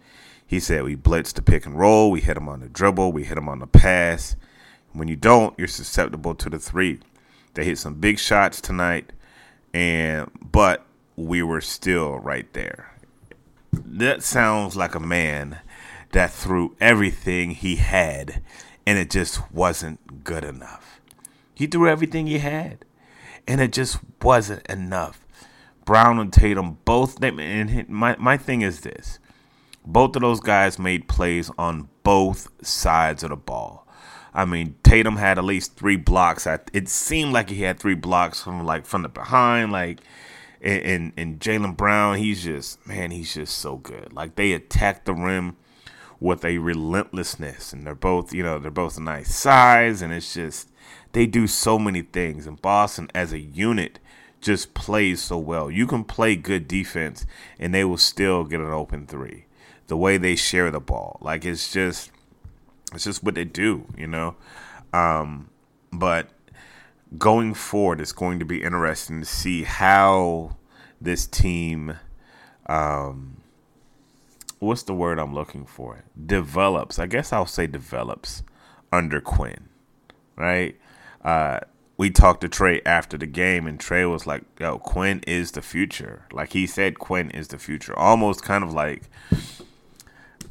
He 0.47 0.61
said, 0.61 0.85
"We 0.85 0.95
blitzed 0.95 1.35
the 1.35 1.43
pick 1.43 1.65
and 1.65 1.79
roll. 1.79 2.11
We 2.11 2.21
hit 2.21 2.35
them 2.35 2.49
on 2.49 2.61
the 2.61 2.69
dribble. 2.69 3.11
We 3.13 3.25
hit 3.25 3.37
them 3.37 3.49
on 3.49 3.61
the 3.61 3.67
pass. 3.67 4.37
When 4.93 5.09
you 5.09 5.17
don't, 5.17 5.59
you're 5.59 5.67
susceptible 5.67 6.35
to 6.35 6.51
the 6.51 6.59
three. 6.59 7.01
They 7.55 7.65
hit 7.65 7.79
some 7.79 7.95
big 7.95 8.19
shots 8.19 8.61
tonight, 8.61 9.15
and 9.73 10.31
but." 10.43 10.87
We 11.17 11.43
were 11.43 11.61
still 11.61 12.19
right 12.19 12.53
there. 12.53 12.95
That 13.73 14.23
sounds 14.23 14.77
like 14.77 14.95
a 14.95 15.01
man 15.01 15.61
that 16.13 16.31
threw 16.31 16.77
everything 16.81 17.53
he 17.53 17.77
had 17.77 18.43
and 18.87 18.99
it 18.99 19.11
just 19.11 19.53
wasn't 19.53 20.25
good 20.25 20.45
enough. 20.45 21.01
He 21.55 21.67
threw 21.67 21.89
everything 21.89 22.27
he 22.27 22.39
had 22.39 22.85
and 23.47 23.61
it 23.61 23.73
just 23.73 23.99
wasn't 24.23 24.67
enough. 24.69 25.25
Brown 25.85 26.19
and 26.19 26.33
Tatum 26.33 26.79
both 26.85 27.23
and 27.23 27.89
my 27.89 28.17
my 28.19 28.37
thing 28.37 28.63
is 28.63 28.81
this. 28.81 29.19
Both 29.85 30.15
of 30.17 30.23
those 30.23 30.41
guys 30.41 30.79
made 30.79 31.09
plays 31.09 31.51
on 31.59 31.89
both 32.03 32.49
sides 32.65 33.23
of 33.23 33.31
the 33.31 33.37
ball. 33.37 33.87
I 34.35 34.45
mean, 34.45 34.77
Tatum 34.83 35.17
had 35.17 35.39
at 35.39 35.45
least 35.45 35.77
3 35.77 35.97
blocks. 35.97 36.47
It 36.47 36.89
seemed 36.89 37.33
like 37.33 37.51
he 37.51 37.63
had 37.63 37.81
3 37.81 37.95
blocks 37.95 38.43
from 38.43 38.65
like 38.65 38.87
from 38.87 39.03
the 39.03 39.09
behind 39.09 39.73
like 39.73 40.01
and 40.63 40.83
and, 40.83 41.13
and 41.17 41.41
Jaylen 41.41 41.77
Brown, 41.77 42.17
he's 42.17 42.45
just 42.45 42.87
man, 42.87 43.11
he's 43.11 43.35
just 43.35 43.59
so 43.59 43.77
good. 43.77 44.13
Like 44.13 44.37
they 44.37 44.53
attack 44.53 45.05
the 45.05 45.15
rim 45.15 45.57
with 46.21 46.45
a 46.45 46.59
relentlessness, 46.59 47.73
and 47.73 47.87
they're 47.87 47.95
both 47.95 48.33
you 48.33 48.43
know 48.43 48.59
they're 48.59 48.71
both 48.71 48.97
a 48.97 49.03
nice 49.03 49.35
size, 49.35 50.01
and 50.01 50.13
it's 50.13 50.35
just 50.35 50.71
they 51.13 51.27
do 51.27 51.47
so 51.47 51.79
many 51.79 52.03
things. 52.03 52.47
And 52.47 52.61
Boston 52.63 53.11
as 53.15 53.33
a 53.33 53.41
unit 53.41 53.99
just 54.41 54.75
plays 54.75 55.23
so 55.23 55.39
well. 55.39 55.71
You 55.71 55.87
can 55.87 56.05
play 56.05 56.37
good 56.37 56.67
defense, 56.69 57.27
and 57.59 57.75
they 57.75 57.85
will 57.85 57.99
still 57.99 58.45
get 58.45 58.61
an 58.61 58.71
open 58.71 59.07
three. 59.07 59.47
The 59.89 59.97
way 59.97 60.17
they 60.17 60.37
share 60.37 60.71
the 60.71 60.81
ball, 60.81 61.19
like 61.21 61.45
it's 61.45 61.73
just 61.73 62.11
it's 62.95 63.05
just 63.05 63.23
what 63.23 63.35
they 63.35 63.45
do, 63.45 63.87
you 63.97 64.07
know. 64.07 64.37
Um, 64.93 65.51
but 65.93 66.29
going 67.19 67.55
forward, 67.55 68.01
it's 68.01 68.13
going 68.13 68.39
to 68.39 68.45
be 68.45 68.63
interesting 68.63 69.21
to 69.21 69.27
see 69.27 69.65
how 69.65 70.57
this 71.01 71.27
team, 71.27 71.99
um, 72.67 73.39
what's 74.59 74.83
the 74.85 74.95
word 74.95 75.19
I'm 75.19 75.35
looking 75.35 75.67
for? 75.67 76.05
Develops. 76.27 76.99
I 76.99 77.07
guess 77.07 77.33
I'll 77.33 77.47
say 77.47 77.67
develops 77.67 78.43
under 78.93 79.21
Quin, 79.21 79.69
right? 80.37 80.77
Uh, 81.25 81.61
we 81.97 82.11
talked 82.11 82.41
to 82.41 82.49
Trae 82.49 82.81
after 82.85 83.17
the 83.17 83.27
game, 83.27 83.67
and 83.67 83.79
Trae 83.79 84.11
was 84.11 84.27
like, 84.27 84.43
"Yo, 84.59 84.79
Quin 84.79 85.21
is 85.27 85.53
the 85.53 85.63
future." 85.63 86.27
Like 86.33 86.53
he 86.53 86.67
said, 86.67 86.99
Quin 86.99 87.31
is 87.31 87.49
the 87.49 87.59
future. 87.59 87.97
Almost 87.97 88.43
kind 88.43 88.65
of 88.65 88.73
like 88.73 89.09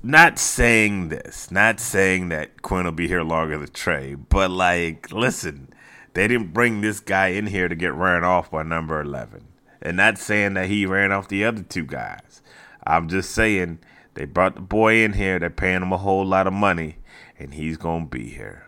not 0.03 0.39
saying 0.39 1.09
this, 1.09 1.51
not 1.51 1.79
saying 1.79 2.29
that 2.29 2.61
Quin 2.61 2.85
will 2.85 2.91
be 2.91 3.07
here 3.07 3.23
longer 3.23 3.57
than 3.57 3.67
Trae, 3.67 4.17
but 4.29 4.49
like, 4.49 5.11
listen, 5.11 5.73
they 6.13 6.27
didn't 6.27 6.53
bring 6.53 6.81
this 6.81 6.99
guy 6.99 7.27
in 7.27 7.47
here 7.47 7.67
to 7.67 7.75
get 7.75 7.93
ran 7.93 8.23
off 8.23 8.51
by 8.51 8.63
number 8.63 8.99
11. 9.01 9.47
And 9.81 9.97
not 9.97 10.17
saying 10.17 10.53
that 10.55 10.67
he 10.67 10.85
ran 10.85 11.11
off 11.11 11.27
the 11.27 11.45
other 11.45 11.63
two 11.63 11.85
guys. 11.85 12.41
I'm 12.85 13.07
just 13.07 13.31
saying 13.31 13.79
they 14.13 14.25
brought 14.25 14.55
the 14.55 14.61
boy 14.61 15.03
in 15.03 15.13
here. 15.13 15.39
They're 15.39 15.49
paying 15.49 15.81
him 15.81 15.91
a 15.91 15.97
whole 15.97 16.25
lot 16.25 16.47
of 16.47 16.53
money, 16.53 16.97
and 17.39 17.53
he's 17.53 17.77
gonna 17.77 18.05
be 18.05 18.29
here. 18.29 18.67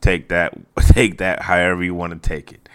Take 0.00 0.28
that, 0.28 0.54
take 0.80 1.18
that, 1.18 1.42
however 1.42 1.82
you 1.82 1.94
want 1.94 2.22
to 2.22 2.28
take 2.28 2.52
it. 2.52 2.68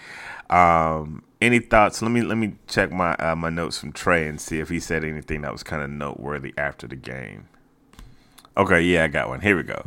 Um, 0.53 1.23
any 1.41 1.59
thoughts? 1.59 2.01
Let 2.01 2.11
me 2.11 2.21
let 2.21 2.37
me 2.37 2.55
check 2.67 2.91
my 2.91 3.13
uh, 3.15 3.35
my 3.35 3.49
notes 3.49 3.79
from 3.79 3.93
Trae 3.93 4.27
and 4.27 4.41
see 4.41 4.59
if 4.59 4.69
he 4.69 4.79
said 4.79 5.03
anything 5.03 5.41
that 5.41 5.51
was 5.51 5.63
kind 5.63 5.81
of 5.81 5.89
noteworthy 5.89 6.53
after 6.57 6.87
the 6.87 6.95
game. 6.95 7.47
Okay, 8.57 8.81
yeah, 8.81 9.05
I 9.05 9.07
got 9.07 9.29
one. 9.29 9.41
Here 9.41 9.55
we 9.55 9.63
go. 9.63 9.85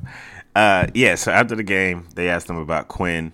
Uh, 0.54 0.86
yeah, 0.94 1.14
so 1.14 1.30
after 1.30 1.54
the 1.54 1.62
game, 1.62 2.08
they 2.14 2.28
asked 2.28 2.48
him 2.48 2.56
about 2.56 2.88
Quin 2.88 3.32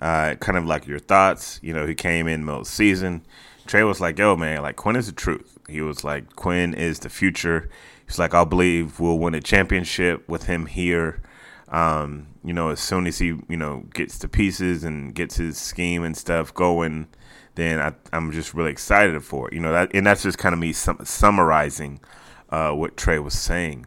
uh, 0.00 0.34
kind 0.36 0.56
of 0.56 0.64
like 0.64 0.86
your 0.86 0.98
thoughts. 0.98 1.60
You 1.62 1.74
know, 1.74 1.86
he 1.86 1.94
came 1.94 2.26
in 2.26 2.44
middle 2.44 2.64
season. 2.64 3.22
Trae 3.66 3.86
was 3.86 4.00
like, 4.00 4.18
"Yo, 4.18 4.36
man, 4.36 4.62
like 4.62 4.76
Quin 4.76 4.96
is 4.96 5.06
the 5.06 5.12
truth." 5.12 5.58
He 5.68 5.80
was 5.80 6.04
like, 6.04 6.36
"Quin 6.36 6.74
is 6.74 7.00
the 7.00 7.08
future." 7.08 7.68
He's 8.06 8.18
like, 8.18 8.34
"I 8.34 8.44
believe 8.44 8.98
we'll 8.98 9.18
win 9.18 9.34
a 9.34 9.40
championship 9.40 10.28
with 10.28 10.44
him 10.44 10.66
here." 10.66 11.22
Um, 11.68 12.26
you 12.42 12.52
know, 12.52 12.70
as 12.70 12.80
soon 12.80 13.06
as 13.06 13.18
he 13.18 13.38
you 13.48 13.56
know 13.56 13.84
gets 13.94 14.18
to 14.20 14.28
pieces 14.28 14.84
and 14.84 15.14
gets 15.14 15.36
his 15.36 15.58
scheme 15.58 16.02
and 16.02 16.16
stuff 16.16 16.52
going, 16.52 17.06
then 17.54 17.78
I, 17.78 17.92
am 18.16 18.32
just 18.32 18.54
really 18.54 18.70
excited 18.70 19.22
for 19.22 19.48
it. 19.48 19.54
You 19.54 19.60
know, 19.60 19.72
that, 19.72 19.90
and 19.94 20.06
that's 20.06 20.22
just 20.22 20.38
kind 20.38 20.52
of 20.52 20.58
me 20.58 20.72
sum, 20.72 20.98
summarizing 21.04 22.00
uh, 22.48 22.72
what 22.72 22.96
Trae 22.96 23.22
was 23.22 23.34
saying. 23.34 23.86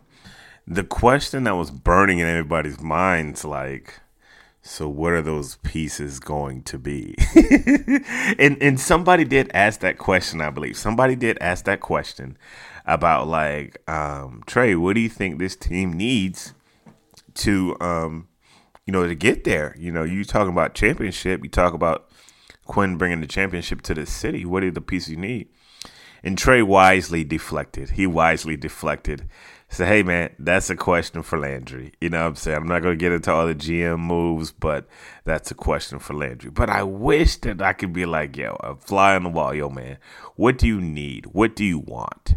The 0.65 0.83
question 0.83 1.43
that 1.43 1.55
was 1.55 1.71
burning 1.71 2.19
in 2.19 2.27
everybody's 2.27 2.79
minds, 2.79 3.43
like 3.43 3.99
so 4.65 4.87
what 4.87 5.11
are 5.11 5.21
those 5.21 5.57
pieces 5.57 6.21
going 6.21 6.63
to 6.63 6.79
be? 6.79 7.15
and 8.39 8.57
and 8.63 8.79
somebody 8.79 9.25
did 9.25 9.51
ask 9.53 9.81
that 9.81 9.97
question, 9.97 10.39
I 10.39 10.49
believe. 10.49 10.77
Somebody 10.77 11.17
did 11.17 11.37
ask 11.41 11.65
that 11.65 11.81
question 11.81 12.37
about 12.85 13.27
like, 13.27 13.81
um, 13.89 14.41
Trae, 14.47 14.79
what 14.79 14.93
do 14.93 15.01
you 15.01 15.09
think 15.09 15.37
this 15.37 15.57
team 15.57 15.91
needs 15.91 16.53
to 17.35 17.75
um, 17.81 18.29
you 18.85 18.93
know, 18.93 19.05
to 19.05 19.15
get 19.15 19.43
there? 19.43 19.75
You 19.77 19.91
know, 19.91 20.03
you 20.03 20.23
talking 20.23 20.53
about 20.53 20.73
championship, 20.73 21.43
you 21.43 21.49
talk 21.49 21.73
about 21.73 22.09
Quin 22.65 22.97
bringing 22.97 23.19
the 23.19 23.27
championship 23.27 23.81
to 23.81 23.93
the 23.93 24.05
city. 24.05 24.45
What 24.45 24.63
are 24.63 24.71
the 24.71 24.79
pieces 24.79 25.09
you 25.09 25.17
need? 25.17 25.49
And 26.23 26.37
Trae 26.37 26.63
wisely 26.63 27.25
deflected. 27.25 27.91
He 27.91 28.07
wisely 28.07 28.55
deflected 28.55 29.27
Say, 29.73 29.87
hey 29.87 30.03
man, 30.03 30.29
that's 30.37 30.69
a 30.69 30.75
question 30.75 31.23
for 31.23 31.39
Landry. 31.39 31.93
You 31.99 32.11
know 32.11 32.21
what 32.21 32.27
I'm 32.27 32.35
saying? 32.35 32.57
I'm 32.57 32.67
not 32.67 32.83
gonna 32.83 32.95
get 32.95 33.11
into 33.11 33.31
all 33.31 33.47
the 33.47 33.55
GM 33.55 33.97
moves, 33.97 34.51
but 34.51 34.87
that's 35.25 35.49
a 35.49 35.55
question 35.55 35.97
for 35.97 36.13
Landry. 36.13 36.51
But 36.51 36.69
I 36.69 36.83
wish 36.83 37.37
that 37.37 37.59
I 37.59 37.73
could 37.73 37.91
be 37.91 38.05
like, 38.05 38.37
yo, 38.37 38.55
a 38.59 38.75
fly 38.75 39.15
on 39.15 39.23
the 39.23 39.29
wall, 39.29 39.51
yo 39.51 39.69
man, 39.69 39.97
what 40.35 40.59
do 40.59 40.67
you 40.67 40.79
need? 40.79 41.25
What 41.25 41.55
do 41.55 41.65
you 41.65 41.79
want? 41.79 42.35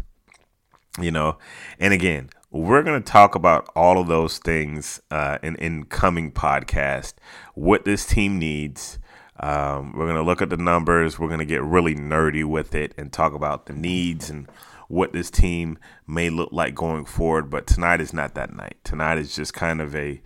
You 0.99 1.11
know? 1.11 1.37
And 1.79 1.93
again, 1.93 2.31
we're 2.49 2.81
gonna 2.81 3.01
talk 3.01 3.35
about 3.35 3.69
all 3.75 4.01
of 4.01 4.07
those 4.07 4.39
things 4.39 4.99
uh 5.11 5.37
in, 5.43 5.57
in 5.57 5.83
coming 5.83 6.31
podcast, 6.31 7.13
what 7.53 7.85
this 7.85 8.07
team 8.07 8.39
needs. 8.39 8.97
Um, 9.39 9.93
we're 9.95 10.07
gonna 10.07 10.23
look 10.23 10.41
at 10.41 10.49
the 10.49 10.57
numbers, 10.57 11.19
we're 11.19 11.29
gonna 11.29 11.45
get 11.45 11.63
really 11.63 11.95
nerdy 11.95 12.43
with 12.43 12.73
it 12.75 12.93
and 12.97 13.11
talk 13.11 13.33
about 13.33 13.65
the 13.65 13.73
needs 13.73 14.29
and 14.29 14.47
what 14.87 15.13
this 15.13 15.29
team 15.29 15.77
may 16.07 16.29
look 16.29 16.49
like 16.51 16.73
going 16.73 17.05
forward. 17.05 17.49
But 17.49 17.67
tonight 17.67 18.01
is 18.01 18.13
not 18.13 18.35
that 18.35 18.53
night. 18.53 18.77
Tonight 18.83 19.17
is 19.17 19.35
just 19.35 19.53
kind 19.53 19.81
of 19.81 19.95
a 19.95 20.21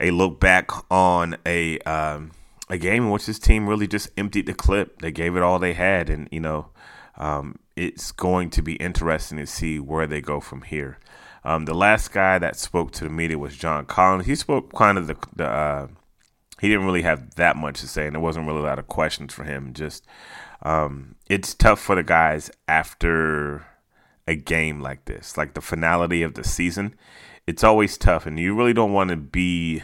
a 0.00 0.10
look 0.10 0.40
back 0.40 0.70
on 0.90 1.36
a 1.46 1.78
um, 1.80 2.32
a 2.68 2.78
game 2.78 3.04
in 3.04 3.10
which 3.10 3.26
this 3.26 3.38
team 3.38 3.68
really 3.68 3.86
just 3.86 4.10
emptied 4.16 4.46
the 4.46 4.54
clip. 4.54 5.00
They 5.00 5.12
gave 5.12 5.36
it 5.36 5.42
all 5.42 5.58
they 5.58 5.74
had, 5.74 6.08
and 6.08 6.28
you 6.30 6.40
know, 6.40 6.68
um, 7.16 7.58
it's 7.76 8.12
going 8.12 8.50
to 8.50 8.62
be 8.62 8.74
interesting 8.76 9.38
to 9.38 9.46
see 9.46 9.78
where 9.78 10.06
they 10.06 10.20
go 10.20 10.40
from 10.40 10.62
here. 10.62 10.98
Um, 11.44 11.64
the 11.64 11.74
last 11.74 12.12
guy 12.12 12.38
that 12.38 12.56
spoke 12.56 12.92
to 12.92 13.04
the 13.04 13.10
media 13.10 13.38
was 13.38 13.56
John 13.56 13.84
Collins. 13.84 14.26
He 14.26 14.36
spoke 14.36 14.72
kind 14.72 14.96
of 14.96 15.08
the, 15.08 15.16
the 15.34 15.46
uh, 15.46 15.88
he 16.62 16.68
didn't 16.68 16.86
really 16.86 17.02
have 17.02 17.34
that 17.34 17.56
much 17.56 17.80
to 17.80 17.88
say, 17.88 18.06
and 18.06 18.14
there 18.14 18.20
wasn't 18.20 18.46
really 18.46 18.60
a 18.60 18.62
lot 18.62 18.78
of 18.78 18.86
questions 18.86 19.34
for 19.34 19.42
him. 19.42 19.74
Just 19.74 20.06
um, 20.62 21.16
it's 21.28 21.54
tough 21.54 21.80
for 21.80 21.96
the 21.96 22.04
guys 22.04 22.52
after 22.68 23.66
a 24.28 24.36
game 24.36 24.78
like 24.80 25.06
this, 25.06 25.36
like 25.36 25.54
the 25.54 25.60
finality 25.60 26.22
of 26.22 26.34
the 26.34 26.44
season, 26.44 26.94
it's 27.48 27.64
always 27.64 27.98
tough, 27.98 28.26
and 28.26 28.38
you 28.38 28.54
really 28.54 28.72
don't 28.72 28.92
want 28.92 29.10
to 29.10 29.16
be. 29.16 29.82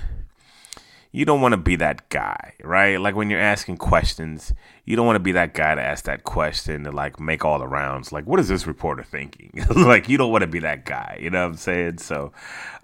You 1.10 1.24
don't 1.24 1.40
want 1.40 1.52
to 1.52 1.56
be 1.56 1.74
that 1.76 2.10
guy, 2.10 2.52
right? 2.62 3.00
Like 3.00 3.16
when 3.16 3.28
you're 3.28 3.40
asking 3.40 3.78
questions, 3.78 4.52
you 4.84 4.94
don't 4.94 5.06
want 5.06 5.16
to 5.16 5.20
be 5.20 5.32
that 5.32 5.54
guy 5.54 5.74
to 5.74 5.82
ask 5.82 6.04
that 6.04 6.22
question 6.22 6.84
to 6.84 6.92
like 6.92 7.18
make 7.18 7.44
all 7.44 7.58
the 7.58 7.66
rounds. 7.66 8.12
Like, 8.12 8.24
what 8.26 8.38
is 8.38 8.46
this 8.46 8.68
reporter 8.68 9.02
thinking? 9.02 9.50
like, 9.74 10.08
you 10.08 10.16
don't 10.16 10.30
want 10.30 10.42
to 10.42 10.46
be 10.46 10.60
that 10.60 10.84
guy. 10.84 11.18
You 11.20 11.30
know 11.30 11.40
what 11.40 11.52
I'm 11.52 11.56
saying? 11.56 11.98
So, 11.98 12.32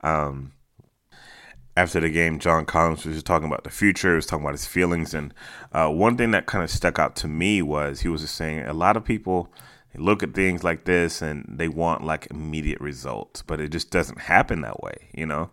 um, 0.02 0.50
after 1.76 2.00
the 2.00 2.08
game, 2.10 2.38
John 2.38 2.64
Collins 2.64 3.04
was 3.04 3.16
just 3.16 3.26
talking 3.26 3.48
about 3.48 3.64
the 3.64 3.70
future. 3.70 4.10
He 4.10 4.16
was 4.16 4.26
talking 4.26 4.44
about 4.44 4.54
his 4.54 4.66
feelings, 4.66 5.14
and 5.14 5.34
uh, 5.72 5.88
one 5.88 6.16
thing 6.16 6.30
that 6.32 6.46
kind 6.46 6.62
of 6.62 6.70
stuck 6.70 6.98
out 6.98 7.16
to 7.16 7.28
me 7.28 7.62
was 7.62 8.00
he 8.00 8.08
was 8.08 8.20
just 8.20 8.34
saying 8.34 8.60
a 8.60 8.72
lot 8.72 8.96
of 8.96 9.04
people 9.04 9.52
look 9.96 10.22
at 10.22 10.34
things 10.34 10.64
like 10.64 10.84
this 10.84 11.22
and 11.22 11.44
they 11.48 11.68
want 11.68 12.04
like 12.04 12.26
immediate 12.30 12.80
results, 12.80 13.42
but 13.42 13.60
it 13.60 13.68
just 13.68 13.90
doesn't 13.90 14.20
happen 14.22 14.60
that 14.62 14.82
way, 14.82 15.08
you 15.12 15.26
know. 15.26 15.50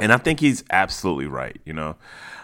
And 0.00 0.12
I 0.12 0.16
think 0.16 0.40
he's 0.40 0.64
absolutely 0.70 1.26
right, 1.26 1.60
you 1.64 1.72
know. 1.72 1.96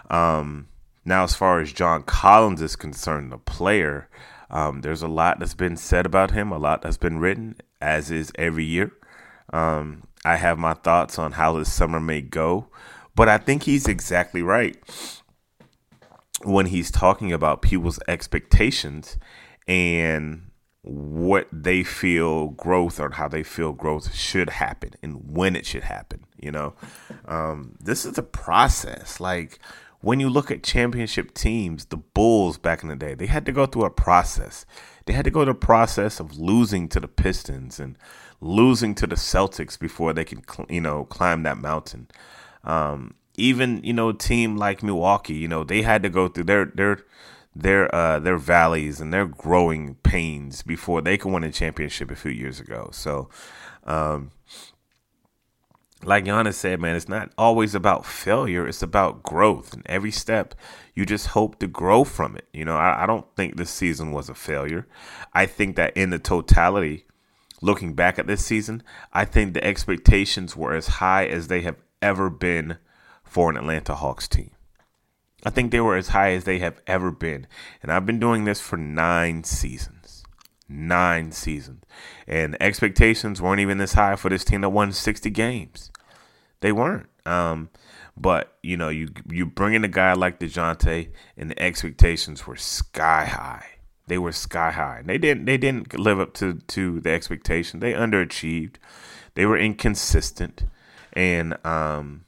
Um, 0.09 0.67
now, 1.05 1.23
as 1.23 1.35
far 1.35 1.59
as 1.59 1.73
John 1.73 2.03
Collins 2.03 2.61
is 2.61 2.75
concerned, 2.75 3.31
the 3.31 3.37
player, 3.37 4.07
Um, 4.51 4.81
there's 4.81 5.03
a 5.03 5.07
lot 5.07 5.37
that's 5.39 5.53
been 5.53 5.77
said 5.77 6.05
about 6.05 6.31
him, 6.31 6.51
a 6.51 6.57
lot 6.57 6.81
that's 6.81 6.97
been 6.97 7.19
written, 7.19 7.55
as 7.79 8.09
is 8.09 8.31
every 8.35 8.65
year. 8.65 8.91
Um, 9.53 10.03
I 10.25 10.35
have 10.35 10.57
my 10.57 10.73
thoughts 10.73 11.17
on 11.17 11.33
how 11.33 11.57
this 11.57 11.71
summer 11.71 11.99
may 11.99 12.21
go, 12.21 12.67
but 13.15 13.29
I 13.29 13.37
think 13.37 13.63
he's 13.63 13.87
exactly 13.87 14.41
right 14.41 14.77
when 16.43 16.67
he's 16.67 16.91
talking 16.91 17.33
about 17.33 17.61
people's 17.61 17.99
expectations 18.07 19.17
and 19.67 20.49
what 20.81 21.47
they 21.51 21.83
feel 21.83 22.47
growth 22.49 22.99
or 22.99 23.11
how 23.11 23.27
they 23.27 23.43
feel 23.43 23.73
growth 23.73 24.13
should 24.13 24.49
happen 24.49 24.91
and 25.03 25.35
when 25.35 25.55
it 25.55 25.65
should 25.65 25.83
happen. 25.83 26.25
You 26.37 26.51
know, 26.51 26.73
um, 27.25 27.75
this 27.79 28.05
is 28.05 28.17
a 28.17 28.23
process. 28.23 29.19
Like 29.19 29.59
when 30.01 30.19
you 30.19 30.29
look 30.29 30.49
at 30.49 30.63
championship 30.63 31.33
teams, 31.33 31.85
the 31.85 31.97
Bulls 31.97 32.57
back 32.57 32.83
in 32.83 32.89
the 32.89 32.95
day, 32.95 33.13
they 33.13 33.27
had 33.27 33.45
to 33.45 33.51
go 33.51 33.65
through 33.65 33.85
a 33.85 33.89
process. 33.89 34.65
They 35.05 35.13
had 35.13 35.25
to 35.25 35.31
go 35.31 35.43
through 35.43 35.51
a 35.51 35.55
process 35.55 36.19
of 36.19 36.37
losing 36.39 36.87
to 36.89 36.99
the 36.99 37.07
Pistons 37.07 37.79
and 37.79 37.97
losing 38.41 38.95
to 38.95 39.07
the 39.07 39.15
Celtics 39.15 39.77
before 39.79 40.13
they 40.13 40.25
can, 40.25 40.43
you 40.69 40.81
know, 40.81 41.05
climb 41.05 41.43
that 41.43 41.57
mountain. 41.57 42.07
Um, 42.63 43.15
even 43.35 43.81
you 43.83 43.93
know, 43.93 44.09
a 44.09 44.13
team 44.13 44.57
like 44.57 44.83
Milwaukee, 44.83 45.35
you 45.35 45.47
know, 45.47 45.63
they 45.63 45.81
had 45.81 46.03
to 46.03 46.09
go 46.09 46.27
through 46.27 46.45
their 46.45 46.65
their 46.65 46.99
their 47.55 47.93
uh, 47.93 48.19
their 48.19 48.37
valleys 48.37 49.01
and 49.01 49.13
their 49.13 49.25
growing 49.25 49.95
pains 49.95 50.61
before 50.61 51.01
they 51.01 51.17
could 51.17 51.31
win 51.31 51.43
a 51.43 51.51
championship 51.51 52.11
a 52.11 52.15
few 52.15 52.31
years 52.31 52.59
ago. 52.59 52.89
So, 52.91 53.29
um, 53.85 54.31
like 56.03 56.25
Giannis 56.25 56.53
said, 56.53 56.79
man, 56.79 56.95
it's 56.95 57.09
not 57.09 57.31
always 57.37 57.75
about 57.75 58.05
failure. 58.05 58.67
It's 58.67 58.81
about 58.81 59.23
growth. 59.23 59.73
And 59.73 59.83
every 59.85 60.11
step, 60.11 60.55
you 60.95 61.05
just 61.05 61.27
hope 61.27 61.59
to 61.59 61.67
grow 61.67 62.03
from 62.03 62.35
it. 62.37 62.47
You 62.53 62.65
know, 62.65 62.77
I, 62.77 63.03
I 63.03 63.05
don't 63.05 63.25
think 63.35 63.57
this 63.57 63.69
season 63.69 64.11
was 64.11 64.29
a 64.29 64.35
failure. 64.35 64.87
I 65.33 65.45
think 65.45 65.75
that 65.75 65.95
in 65.97 66.09
the 66.09 66.19
totality, 66.19 67.05
looking 67.61 67.93
back 67.93 68.19
at 68.19 68.27
this 68.27 68.45
season, 68.45 68.83
I 69.13 69.25
think 69.25 69.53
the 69.53 69.63
expectations 69.63 70.55
were 70.55 70.73
as 70.73 70.87
high 70.87 71.25
as 71.25 71.47
they 71.47 71.61
have 71.61 71.77
ever 72.01 72.29
been 72.29 72.77
for 73.23 73.49
an 73.49 73.57
Atlanta 73.57 73.95
Hawks 73.95 74.27
team. 74.27 74.51
I 75.45 75.49
think 75.49 75.71
they 75.71 75.79
were 75.79 75.95
as 75.95 76.09
high 76.09 76.31
as 76.31 76.43
they 76.43 76.59
have 76.59 76.81
ever 76.85 77.11
been. 77.11 77.47
And 77.81 77.91
I've 77.91 78.05
been 78.05 78.19
doing 78.19 78.43
this 78.43 78.59
for 78.59 78.77
nine 78.77 79.43
seasons. 79.43 80.23
Nine 80.67 81.31
seasons. 81.31 81.83
And 82.27 82.57
expectations 82.61 83.41
weren't 83.41 83.61
even 83.61 83.77
this 83.77 83.93
high 83.93 84.15
for 84.15 84.29
this 84.29 84.43
team 84.43 84.61
that 84.61 84.69
won 84.69 84.91
60 84.91 85.29
games. 85.29 85.91
They 86.59 86.71
weren't. 86.71 87.07
Um, 87.25 87.69
but 88.17 88.57
you 88.61 88.75
know, 88.75 88.89
you 88.89 89.09
you 89.29 89.45
bring 89.45 89.73
in 89.73 89.85
a 89.85 89.89
guy 89.89 90.13
like 90.13 90.39
Dejounte, 90.39 91.09
and 91.37 91.49
the 91.49 91.61
expectations 91.61 92.45
were 92.45 92.57
sky 92.57 93.25
high. 93.25 93.78
They 94.09 94.17
were 94.17 94.31
sky 94.33 94.71
high. 94.71 94.99
And 94.99 95.09
they 95.09 95.17
didn't 95.17 95.45
they 95.45 95.57
didn't 95.57 95.97
live 95.97 96.19
up 96.19 96.33
to 96.35 96.55
to 96.55 96.99
the 96.99 97.11
expectation. 97.11 97.79
They 97.79 97.93
underachieved. 97.93 98.75
They 99.35 99.45
were 99.45 99.57
inconsistent, 99.57 100.65
and 101.13 101.55
um, 101.65 102.25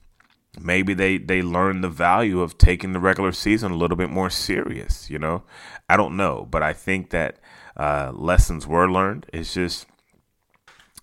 maybe 0.60 0.94
they 0.94 1.18
they 1.18 1.42
learned 1.42 1.82
the 1.82 1.88
value 1.88 2.40
of 2.40 2.58
taking 2.58 2.92
the 2.92 3.00
regular 3.00 3.32
season 3.32 3.72
a 3.72 3.76
little 3.76 3.96
bit 3.96 4.10
more 4.10 4.28
serious 4.28 5.08
you 5.08 5.18
know 5.18 5.42
i 5.88 5.96
don't 5.96 6.16
know 6.16 6.46
but 6.50 6.62
i 6.62 6.72
think 6.72 7.10
that 7.10 7.38
uh, 7.76 8.12
lessons 8.14 8.66
were 8.66 8.90
learned 8.90 9.24
it's 9.32 9.54
just 9.54 9.86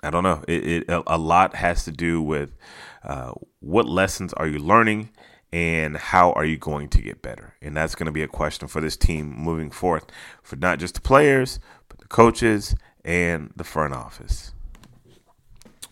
i 0.03 0.09
don't 0.09 0.23
know 0.23 0.43
it, 0.47 0.83
it 0.87 1.03
a 1.07 1.17
lot 1.17 1.55
has 1.55 1.83
to 1.83 1.91
do 1.91 2.21
with 2.21 2.55
uh, 3.03 3.31
what 3.59 3.87
lessons 3.87 4.33
are 4.33 4.47
you 4.47 4.59
learning 4.59 5.09
and 5.51 5.97
how 5.97 6.31
are 6.33 6.45
you 6.45 6.57
going 6.57 6.87
to 6.87 7.01
get 7.01 7.21
better 7.21 7.55
and 7.61 7.75
that's 7.75 7.95
going 7.95 8.05
to 8.05 8.11
be 8.11 8.23
a 8.23 8.27
question 8.27 8.67
for 8.67 8.81
this 8.81 8.95
team 8.95 9.33
moving 9.35 9.71
forth 9.71 10.05
for 10.43 10.55
not 10.55 10.79
just 10.79 10.95
the 10.95 11.01
players 11.01 11.59
but 11.87 11.97
the 11.99 12.07
coaches 12.07 12.75
and 13.03 13.51
the 13.55 13.63
front 13.63 13.93
office 13.93 14.53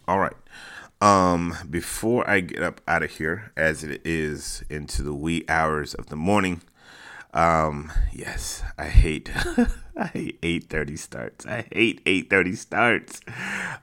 all 0.08 0.20
right 0.20 0.36
um, 1.00 1.56
before 1.70 2.28
I 2.28 2.40
get 2.40 2.64
up 2.64 2.82
out 2.88 3.04
of 3.04 3.12
here, 3.12 3.52
as 3.56 3.84
it 3.84 4.02
is 4.04 4.64
into 4.70 5.04
the 5.04 5.14
wee 5.14 5.46
hours 5.48 5.94
of 5.94 6.08
the 6.08 6.16
morning, 6.16 6.62
um, 7.34 7.92
yes, 8.12 8.64
I 8.80 8.86
hate, 8.86 9.30
I 9.96 10.08
hate 10.08 10.40
eight 10.42 10.70
thirty 10.70 10.96
starts. 10.96 11.46
I 11.46 11.68
hate 11.72 12.02
eight 12.06 12.30
thirty 12.30 12.56
starts. 12.56 13.22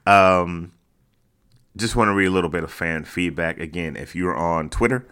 Um, 0.06 0.72
just 1.76 1.94
want 1.94 2.08
to 2.08 2.14
read 2.14 2.26
a 2.26 2.30
little 2.30 2.50
bit 2.50 2.64
of 2.64 2.72
fan 2.72 3.04
feedback 3.04 3.58
again. 3.60 3.96
If 3.96 4.16
you're 4.16 4.36
on 4.36 4.68
Twitter, 4.68 5.06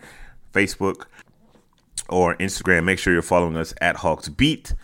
Facebook, 0.52 1.06
or 2.08 2.36
Instagram, 2.36 2.84
make 2.84 2.98
sure 2.98 3.12
you're 3.12 3.22
following 3.22 3.56
us 3.56 3.74
at 3.80 3.96
Hawks 3.96 4.28
Beat 4.28 4.74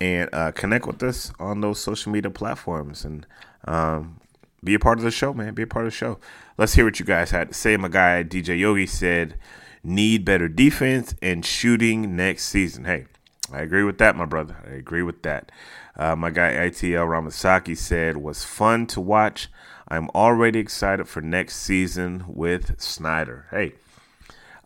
and 0.00 0.28
uh, 0.32 0.52
connect 0.52 0.86
with 0.86 1.02
us 1.02 1.32
on 1.38 1.60
those 1.60 1.80
social 1.80 2.12
media 2.12 2.30
platforms 2.30 3.04
and 3.04 3.26
um, 3.66 4.20
be 4.62 4.74
a 4.74 4.78
part 4.78 4.98
of 4.98 5.04
the 5.04 5.10
show, 5.10 5.34
man. 5.34 5.54
Be 5.54 5.62
a 5.62 5.66
part 5.66 5.86
of 5.86 5.92
the 5.92 5.96
show. 5.96 6.18
Let's 6.56 6.74
hear 6.74 6.84
what 6.84 6.98
you 7.00 7.06
guys 7.06 7.30
had 7.30 7.48
to 7.48 7.54
say. 7.54 7.76
My 7.76 7.88
guy 7.88 8.22
DJ 8.24 8.58
Yogi 8.58 8.86
said, 8.86 9.34
need 9.82 10.24
better 10.24 10.48
defense 10.48 11.14
and 11.22 11.44
shooting 11.44 12.16
next 12.16 12.44
season. 12.44 12.84
Hey, 12.84 13.06
I 13.52 13.60
agree 13.60 13.84
with 13.84 13.98
that, 13.98 14.16
my 14.16 14.24
brother. 14.24 14.56
I 14.66 14.74
agree 14.74 15.02
with 15.02 15.22
that. 15.22 15.50
Uh, 15.96 16.14
my 16.14 16.30
guy 16.30 16.52
ITL 16.52 17.08
Ramasaki 17.08 17.76
said, 17.76 18.18
was 18.18 18.44
fun 18.44 18.86
to 18.88 19.00
watch. 19.00 19.48
I'm 19.88 20.10
already 20.10 20.58
excited 20.58 21.08
for 21.08 21.20
next 21.20 21.56
season 21.56 22.24
with 22.28 22.80
Snyder. 22.80 23.46
Hey, 23.50 23.74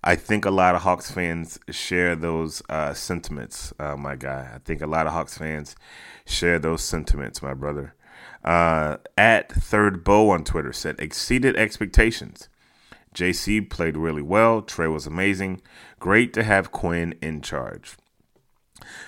I 0.04 0.16
think 0.16 0.44
a 0.44 0.50
lot 0.50 0.74
of 0.74 0.82
Hawks 0.82 1.12
fans 1.12 1.60
share 1.70 2.16
those 2.16 2.60
uh, 2.68 2.92
sentiments, 2.92 3.72
uh, 3.78 3.96
my 3.96 4.16
guy. 4.16 4.50
I 4.52 4.58
think 4.58 4.82
a 4.82 4.86
lot 4.86 5.06
of 5.06 5.12
Hawks 5.12 5.38
fans 5.38 5.76
share 6.24 6.58
those 6.58 6.82
sentiments, 6.82 7.40
my 7.40 7.54
brother. 7.54 7.94
Uh, 8.44 8.96
at 9.16 9.52
Third 9.52 10.02
Bow 10.02 10.30
on 10.30 10.42
Twitter 10.42 10.72
said, 10.72 10.96
exceeded 10.98 11.56
expectations. 11.56 12.48
JC 13.14 13.68
played 13.68 13.96
really 13.96 14.22
well. 14.22 14.60
Trae 14.60 14.92
was 14.92 15.06
amazing. 15.06 15.60
Great 16.00 16.32
to 16.32 16.42
have 16.42 16.72
Quin 16.72 17.14
in 17.22 17.40
charge. 17.40 17.96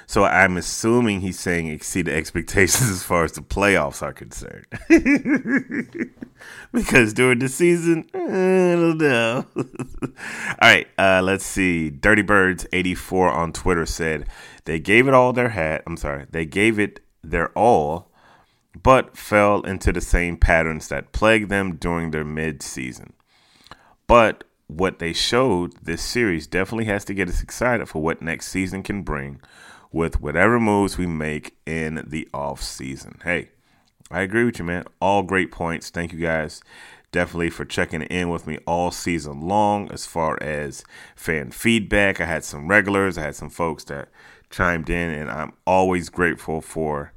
So 0.07 0.25
I'm 0.25 0.57
assuming 0.57 1.21
he's 1.21 1.39
saying 1.39 1.69
exceeded 1.69 2.15
expectations 2.15 2.91
as 2.91 3.03
far 3.03 3.25
as 3.25 3.33
the 3.33 3.41
playoffs 3.41 4.03
are 4.03 4.13
concerned. 4.13 4.67
because 6.73 7.13
during 7.13 7.39
the 7.39 7.49
season, 7.49 8.09
I 8.15 8.19
don't 8.19 8.99
know. 8.99 9.47
all 9.57 9.65
right, 10.61 10.87
uh, 10.99 11.23
let's 11.23 11.47
see. 11.47 11.91
Dirty 11.91 12.23
Birds 12.23 12.67
84 12.73 13.31
on 13.31 13.53
Twitter 13.53 13.87
said 13.87 14.27
they 14.65 14.81
gave 14.81 15.09
it 15.09 15.15
all 15.15 15.33
their 15.33 15.51
hat. 15.51 15.83
I'm 15.87 15.97
sorry, 15.97 16.27
they 16.31 16.47
gave 16.47 16.79
it 16.79 17.01
their 17.23 17.51
all 17.51 18.11
but 18.83 19.17
fell 19.17 19.63
into 19.63 19.93
the 19.93 20.01
same 20.01 20.37
patterns 20.37 20.89
that 20.89 21.13
plagued 21.13 21.49
them 21.49 21.77
during 21.77 22.11
their 22.11 22.25
mid-season. 22.25 23.13
But 24.07 24.45
what 24.67 24.99
they 24.99 25.13
showed 25.13 25.75
this 25.83 26.03
series 26.03 26.47
definitely 26.47 26.87
has 26.87 27.05
to 27.07 27.15
get 27.15 27.29
us 27.29 27.43
excited 27.43 27.89
for 27.89 28.03
what 28.03 28.23
next 28.23 28.49
season 28.49 28.83
can 28.83 29.03
bring 29.03 29.41
with 29.93 30.21
whatever 30.21 30.59
moves 30.59 30.99
we 30.99 31.07
make 31.07 31.57
in 31.67 32.03
the 32.07 32.29
off 32.35 32.63
season. 32.63 33.21
Hey, 33.23 33.51
I 34.11 34.23
agree 34.23 34.45
with 34.45 34.59
you, 34.59 34.65
man. 34.65 34.85
All 35.01 35.23
great 35.23 35.53
points. 35.53 35.91
Thank 35.91 36.13
you 36.13 36.19
guys 36.19 36.63
definitely 37.15 37.49
for 37.49 37.65
checking 37.65 38.03
in 38.03 38.29
with 38.29 38.45
me 38.45 38.59
all 38.67 38.91
season 38.91 39.41
long 39.41 39.89
as 39.93 40.05
far 40.05 40.37
as 40.43 40.83
fan 41.15 41.53
feedback. 41.53 42.21
I 42.21 42.25
had 42.25 42.43
some 42.43 42.67
regulars, 42.67 43.17
I 43.17 43.23
had 43.23 43.37
some 43.37 43.51
folks 43.51 43.85
that 43.85 44.09
chimed 44.51 44.91
in, 44.91 45.11
and 45.11 45.31
I'm 45.31 45.53
always 45.65 46.09
grateful 46.09 46.61
for 46.61 47.13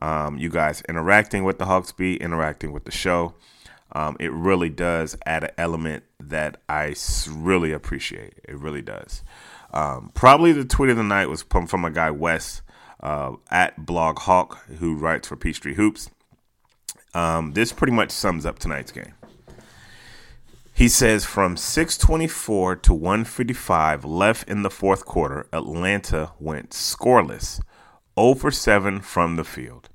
um, 0.00 0.38
you 0.38 0.48
guys 0.48 0.82
interacting 0.88 1.44
with 1.44 1.58
the 1.58 1.66
Hawks 1.66 1.92
Beat, 1.92 2.22
interacting 2.22 2.72
with 2.72 2.86
the 2.86 2.90
show. 2.90 3.34
Um, 3.94 4.16
it 4.18 4.32
really 4.32 4.70
does 4.70 5.16
add 5.26 5.44
an 5.44 5.50
element 5.58 6.04
that 6.18 6.60
I 6.68 6.94
really 7.30 7.72
appreciate. 7.72 8.40
It 8.48 8.58
really 8.58 8.82
does. 8.82 9.22
Um, 9.72 10.10
probably 10.14 10.52
the 10.52 10.64
tweet 10.64 10.90
of 10.90 10.96
the 10.96 11.02
night 11.02 11.28
was 11.28 11.42
from, 11.42 11.66
from 11.66 11.84
a 11.84 11.90
guy 11.90 12.10
Wes 12.10 12.62
uh, 13.00 13.32
at 13.50 13.84
Blog 13.84 14.20
Hawk 14.20 14.64
who 14.78 14.94
writes 14.94 15.28
for 15.28 15.36
Peachtree 15.36 15.74
Hoops. 15.74 16.10
Um, 17.14 17.52
this 17.52 17.72
pretty 17.72 17.92
much 17.92 18.10
sums 18.10 18.46
up 18.46 18.58
tonight's 18.58 18.92
game. 18.92 19.14
He 20.74 20.88
says 20.88 21.26
from 21.26 21.58
624 21.58 22.76
to 22.76 22.94
155 22.94 24.04
left 24.06 24.48
in 24.48 24.62
the 24.62 24.70
fourth 24.70 25.04
quarter, 25.04 25.46
Atlanta 25.52 26.32
went 26.40 26.70
scoreless, 26.70 27.60
0 28.18 28.34
for 28.34 28.50
7 28.50 29.00
from 29.00 29.36
the 29.36 29.44
field. 29.44 29.90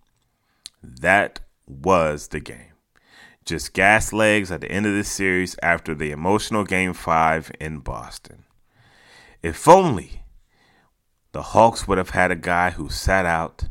That 0.84 1.40
was 1.68 2.28
the 2.28 2.40
game. 2.40 2.77
Just 3.48 3.72
gas 3.72 4.12
legs 4.12 4.52
at 4.52 4.60
the 4.60 4.70
end 4.70 4.86
of 4.86 4.94
this 4.94 5.10
series 5.10 5.56
after 5.64 5.96
the 5.96 6.12
emotional 6.12 6.66
game 6.66 6.92
five 6.92 7.50
in 7.62 7.80
Boston. 7.80 8.44
If 9.42 9.70
only 9.70 10.24
the 11.32 11.42
Hawks 11.42 11.88
would 11.88 11.98
have 11.98 12.10
had 12.10 12.30
a 12.30 12.36
guy 12.36 12.72
who 12.72 12.90
sat 12.90 13.26
out 13.26 13.70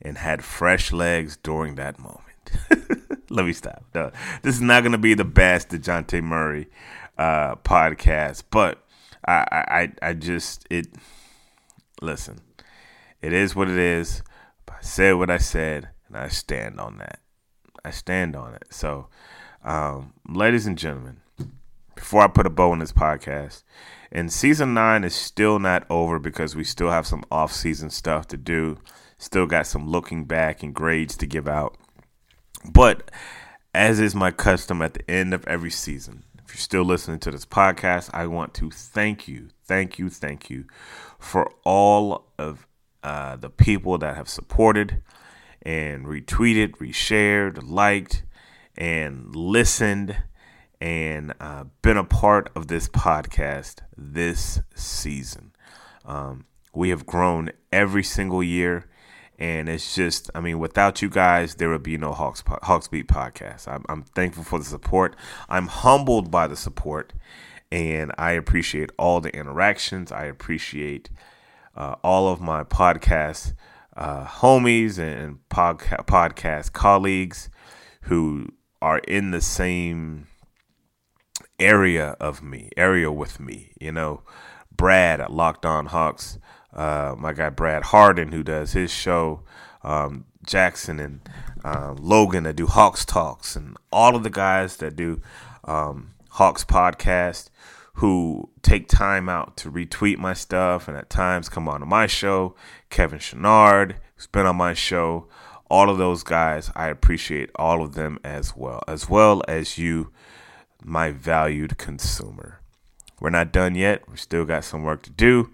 and 0.00 0.16
had 0.16 0.42
fresh 0.42 0.92
legs 0.92 1.36
during 1.36 1.74
that 1.74 1.98
moment. 1.98 3.20
Let 3.28 3.44
me 3.44 3.52
stop. 3.52 3.84
No, 3.94 4.12
this 4.40 4.54
is 4.54 4.62
not 4.62 4.82
going 4.82 4.92
to 4.92 4.98
be 4.98 5.12
the 5.12 5.26
best 5.26 5.68
DeJounte 5.68 6.22
Murray 6.22 6.68
uh, 7.18 7.56
podcast, 7.56 8.44
but 8.50 8.82
I, 9.26 9.90
I, 10.00 10.08
I 10.08 10.12
just, 10.14 10.66
it, 10.70 10.86
listen, 12.00 12.40
it 13.20 13.34
is 13.34 13.54
what 13.54 13.68
it 13.68 13.76
is. 13.76 14.22
I 14.70 14.80
said 14.80 15.16
what 15.16 15.28
I 15.28 15.36
said, 15.36 15.90
and 16.06 16.16
I 16.16 16.28
stand 16.28 16.80
on 16.80 16.96
that. 16.96 17.20
I 17.84 17.90
stand 17.90 18.36
on 18.36 18.54
it. 18.54 18.64
So, 18.70 19.08
um, 19.64 20.14
ladies 20.28 20.66
and 20.66 20.78
gentlemen, 20.78 21.20
before 21.94 22.22
I 22.22 22.28
put 22.28 22.46
a 22.46 22.50
bow 22.50 22.72
on 22.72 22.78
this 22.78 22.92
podcast, 22.92 23.64
and 24.10 24.32
season 24.32 24.72
nine 24.74 25.04
is 25.04 25.14
still 25.14 25.58
not 25.58 25.84
over 25.90 26.18
because 26.18 26.56
we 26.56 26.64
still 26.64 26.90
have 26.90 27.06
some 27.06 27.24
off 27.30 27.52
season 27.52 27.90
stuff 27.90 28.26
to 28.28 28.36
do. 28.36 28.78
Still 29.18 29.46
got 29.46 29.66
some 29.66 29.88
looking 29.88 30.24
back 30.24 30.62
and 30.62 30.74
grades 30.74 31.16
to 31.18 31.26
give 31.26 31.48
out. 31.48 31.76
But 32.70 33.10
as 33.74 34.00
is 34.00 34.14
my 34.14 34.30
custom 34.30 34.80
at 34.80 34.94
the 34.94 35.10
end 35.10 35.34
of 35.34 35.46
every 35.46 35.70
season, 35.70 36.24
if 36.44 36.54
you're 36.54 36.60
still 36.60 36.84
listening 36.84 37.18
to 37.20 37.30
this 37.30 37.44
podcast, 37.44 38.10
I 38.14 38.26
want 38.26 38.54
to 38.54 38.70
thank 38.70 39.28
you, 39.28 39.48
thank 39.64 39.98
you, 39.98 40.08
thank 40.08 40.48
you 40.48 40.64
for 41.18 41.50
all 41.64 42.30
of 42.38 42.66
uh, 43.02 43.36
the 43.36 43.50
people 43.50 43.98
that 43.98 44.16
have 44.16 44.28
supported 44.28 45.02
and 45.62 46.06
retweeted, 46.06 46.76
reshared, 46.76 47.60
liked, 47.68 48.22
and 48.76 49.34
listened 49.34 50.16
and 50.80 51.34
uh, 51.40 51.64
been 51.82 51.96
a 51.96 52.04
part 52.04 52.50
of 52.54 52.68
this 52.68 52.88
podcast 52.88 53.80
this 53.96 54.60
season. 54.74 55.52
Um, 56.04 56.46
we 56.74 56.90
have 56.90 57.06
grown 57.06 57.50
every 57.72 58.04
single 58.04 58.42
year, 58.42 58.88
and 59.38 59.68
it's 59.68 59.94
just, 59.94 60.30
I 60.34 60.40
mean, 60.40 60.58
without 60.58 61.02
you 61.02 61.08
guys, 61.08 61.56
there 61.56 61.68
would 61.70 61.82
be 61.82 61.98
no 61.98 62.12
Hawks 62.12 62.42
Hawks 62.62 62.88
Beat 62.88 63.08
podcast. 63.08 63.66
I'm, 63.66 63.84
I'm 63.88 64.02
thankful 64.02 64.44
for 64.44 64.58
the 64.58 64.64
support. 64.64 65.16
I'm 65.48 65.66
humbled 65.66 66.30
by 66.30 66.46
the 66.46 66.56
support, 66.56 67.12
and 67.72 68.12
I 68.16 68.32
appreciate 68.32 68.90
all 68.98 69.20
the 69.20 69.34
interactions. 69.34 70.12
I 70.12 70.26
appreciate 70.26 71.10
uh, 71.76 71.96
all 72.02 72.28
of 72.28 72.40
my 72.40 72.62
podcast 72.64 73.54
uh, 73.98 74.24
homies 74.24 74.96
and 74.96 75.40
podca- 75.50 76.06
podcast 76.06 76.72
colleagues 76.72 77.50
who 78.02 78.46
are 78.80 78.98
in 78.98 79.32
the 79.32 79.40
same 79.40 80.28
area 81.58 82.16
of 82.20 82.40
me, 82.40 82.70
area 82.76 83.10
with 83.10 83.40
me. 83.40 83.72
You 83.80 83.90
know, 83.90 84.22
Brad 84.70 85.20
at 85.20 85.32
Locked 85.32 85.66
On 85.66 85.86
Hawks, 85.86 86.38
uh, 86.72 87.16
my 87.18 87.32
guy 87.32 87.50
Brad 87.50 87.82
Harden 87.82 88.30
who 88.30 88.44
does 88.44 88.72
his 88.72 88.92
show, 88.92 89.42
um, 89.82 90.26
Jackson 90.46 91.00
and 91.00 91.20
uh, 91.64 91.94
Logan 91.98 92.44
that 92.44 92.54
do 92.54 92.66
Hawks 92.66 93.04
Talks, 93.04 93.56
and 93.56 93.76
all 93.90 94.14
of 94.14 94.22
the 94.22 94.30
guys 94.30 94.76
that 94.76 94.94
do 94.94 95.20
um, 95.64 96.14
Hawks 96.30 96.64
podcast 96.64 97.50
who 97.94 98.48
take 98.62 98.88
time 98.88 99.28
out 99.28 99.56
to 99.56 99.68
retweet 99.68 100.18
my 100.18 100.32
stuff 100.32 100.86
and 100.86 100.96
at 100.96 101.10
times 101.10 101.48
come 101.48 101.68
on 101.68 101.80
to 101.80 101.86
my 101.86 102.06
show. 102.06 102.54
Kevin 102.90 103.18
Chouinard, 103.18 103.96
who's 104.14 104.26
been 104.26 104.46
on 104.46 104.56
my 104.56 104.74
show. 104.74 105.28
All 105.70 105.90
of 105.90 105.98
those 105.98 106.22
guys, 106.22 106.70
I 106.74 106.88
appreciate 106.88 107.50
all 107.56 107.82
of 107.82 107.94
them 107.94 108.18
as 108.24 108.56
well, 108.56 108.82
as 108.88 109.08
well 109.08 109.42
as 109.46 109.76
you 109.76 110.10
my 110.82 111.10
valued 111.10 111.76
consumer. 111.76 112.60
We're 113.20 113.30
not 113.30 113.52
done 113.52 113.74
yet. 113.74 114.08
We 114.08 114.16
still 114.16 114.44
got 114.44 114.64
some 114.64 114.82
work 114.82 115.02
to 115.02 115.10
do, 115.10 115.50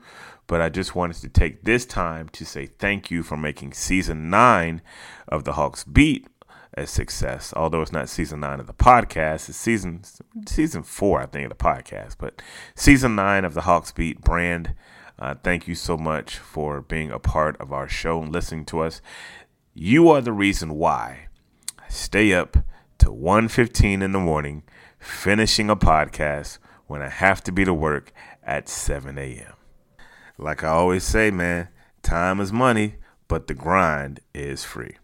but 0.47 0.61
I 0.61 0.69
just 0.69 0.95
wanted 0.95 1.17
to 1.23 1.29
take 1.29 1.63
this 1.63 1.87
time 1.87 2.29
to 2.31 2.45
say 2.45 2.67
thank 2.67 3.11
you 3.11 3.23
for 3.23 3.37
making 3.37 3.73
season 3.73 4.31
nine 4.31 4.83
of 5.27 5.45
the 5.45 5.55
Hawks 5.55 5.83
Beat 5.85 6.29
a 6.77 6.87
success. 6.87 7.53
Although 7.57 7.83
it's 7.83 7.93
not 7.93 8.09
season 8.09 8.41
nine 8.41 8.61
of 8.61 8.67
the 8.67 8.75
podcast, 8.75 9.49
it's 9.49 9.57
season 9.57 10.03
season 10.47 10.83
four, 10.83 11.21
I 11.21 11.27
think, 11.27 11.51
of 11.51 11.57
the 11.57 11.65
podcast. 11.65 12.17
But 12.19 12.43
season 12.75 13.15
nine 13.15 13.45
of 13.45 13.55
the 13.55 13.63
Hawks 13.63 13.93
Beat 13.93 14.21
brand. 14.21 14.75
Uh, 15.19 15.35
thank 15.43 15.69
you 15.69 15.75
so 15.75 15.97
much 15.97 16.39
for 16.39 16.81
being 16.81 17.11
a 17.11 17.19
part 17.19 17.57
of 17.61 17.73
our 17.73 17.89
show 17.89 18.21
and 18.21 18.33
listening 18.33 18.65
to 18.67 18.81
us. 18.81 19.01
You 19.73 20.09
are 20.11 20.21
the 20.21 20.33
reason 20.33 20.75
why 20.75 21.29
I 21.79 21.89
stay 21.89 22.33
up 22.33 22.57
to 22.99 23.07
1.15 23.07 24.03
in 24.03 24.13
the 24.13 24.19
morning 24.19 24.65
finishing 24.99 25.71
a 25.71 25.77
podcast 25.77 26.59
when 26.87 27.03
I 27.03 27.09
have 27.09 27.43
to 27.45 27.53
be 27.53 27.65
to 27.65 27.75
work 27.75 28.13
at 28.43 28.69
7 28.69 29.17
a.m. 29.19 29.55
Like 30.39 30.65
I 30.65 30.69
always 30.69 31.05
say, 31.05 31.31
man, 31.31 31.69
time 32.03 32.41
is 32.41 32.53
money, 32.53 32.97
but 33.29 33.47
the 33.47 33.55
grind 33.55 34.21
is 34.35 34.65
free. 34.65 34.97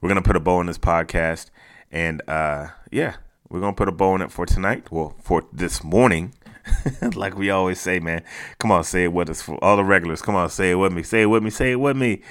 We're 0.00 0.08
gonna 0.08 0.22
put 0.22 0.36
a 0.36 0.40
bow 0.40 0.56
on 0.56 0.66
this 0.66 0.78
podcast, 0.78 1.50
and 1.90 2.22
uh, 2.26 2.68
yeah, 2.90 3.16
we're 3.48 3.60
gonna 3.60 3.74
put 3.74 3.88
a 3.88 3.92
bow 3.92 4.12
on 4.12 4.22
it 4.22 4.32
for 4.32 4.46
tonight. 4.46 4.90
Well, 4.90 5.14
for 5.22 5.44
this 5.52 5.84
morning. 5.84 6.34
like 7.14 7.36
we 7.36 7.50
always 7.50 7.80
say, 7.80 7.98
man. 8.00 8.22
Come 8.58 8.70
on, 8.72 8.84
say 8.84 9.04
it 9.04 9.12
with 9.12 9.30
us. 9.30 9.42
For 9.42 9.56
all 9.62 9.76
the 9.76 9.84
regulars, 9.84 10.22
come 10.22 10.34
on, 10.36 10.48
say 10.50 10.72
it 10.72 10.74
with 10.76 10.92
me. 10.92 11.02
Say 11.02 11.22
it 11.22 11.26
with 11.26 11.42
me. 11.42 11.50
Say 11.50 11.72
it 11.72 11.80
with 11.80 11.96
me. 11.96 12.22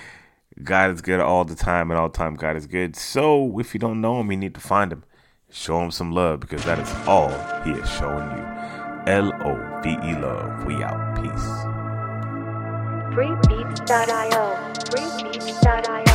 God 0.64 0.92
is 0.92 1.02
good 1.02 1.20
all 1.20 1.46
the 1.46 1.56
time, 1.56 1.90
and 1.92 2.00
all 2.00 2.10
the 2.10 2.18
time 2.18 2.36
God 2.36 2.56
is 2.56 2.68
good. 2.68 2.96
So 2.96 3.60
if 3.60 3.74
you 3.74 3.80
don't 3.80 4.02
know 4.02 4.20
him, 4.20 4.32
you 4.32 4.38
need 4.38 4.54
to 4.56 4.62
find 4.62 4.92
him. 4.92 5.04
Show 5.50 5.82
him 5.82 5.92
some 5.92 6.12
love 6.12 6.40
because 6.40 6.64
that 6.64 6.80
is 6.80 6.90
all 7.08 7.30
he 7.64 7.72
is 7.72 7.90
showing 7.90 8.30
you. 8.38 8.44
L 9.08 9.34
O 9.44 9.82
V 9.84 9.90
E 9.90 10.16
love. 10.16 10.66
We 10.66 10.76
out. 10.84 11.16
Peace. 11.16 11.48
Freebeats.io. 13.14 14.58
Freebeats.io. 14.92 16.12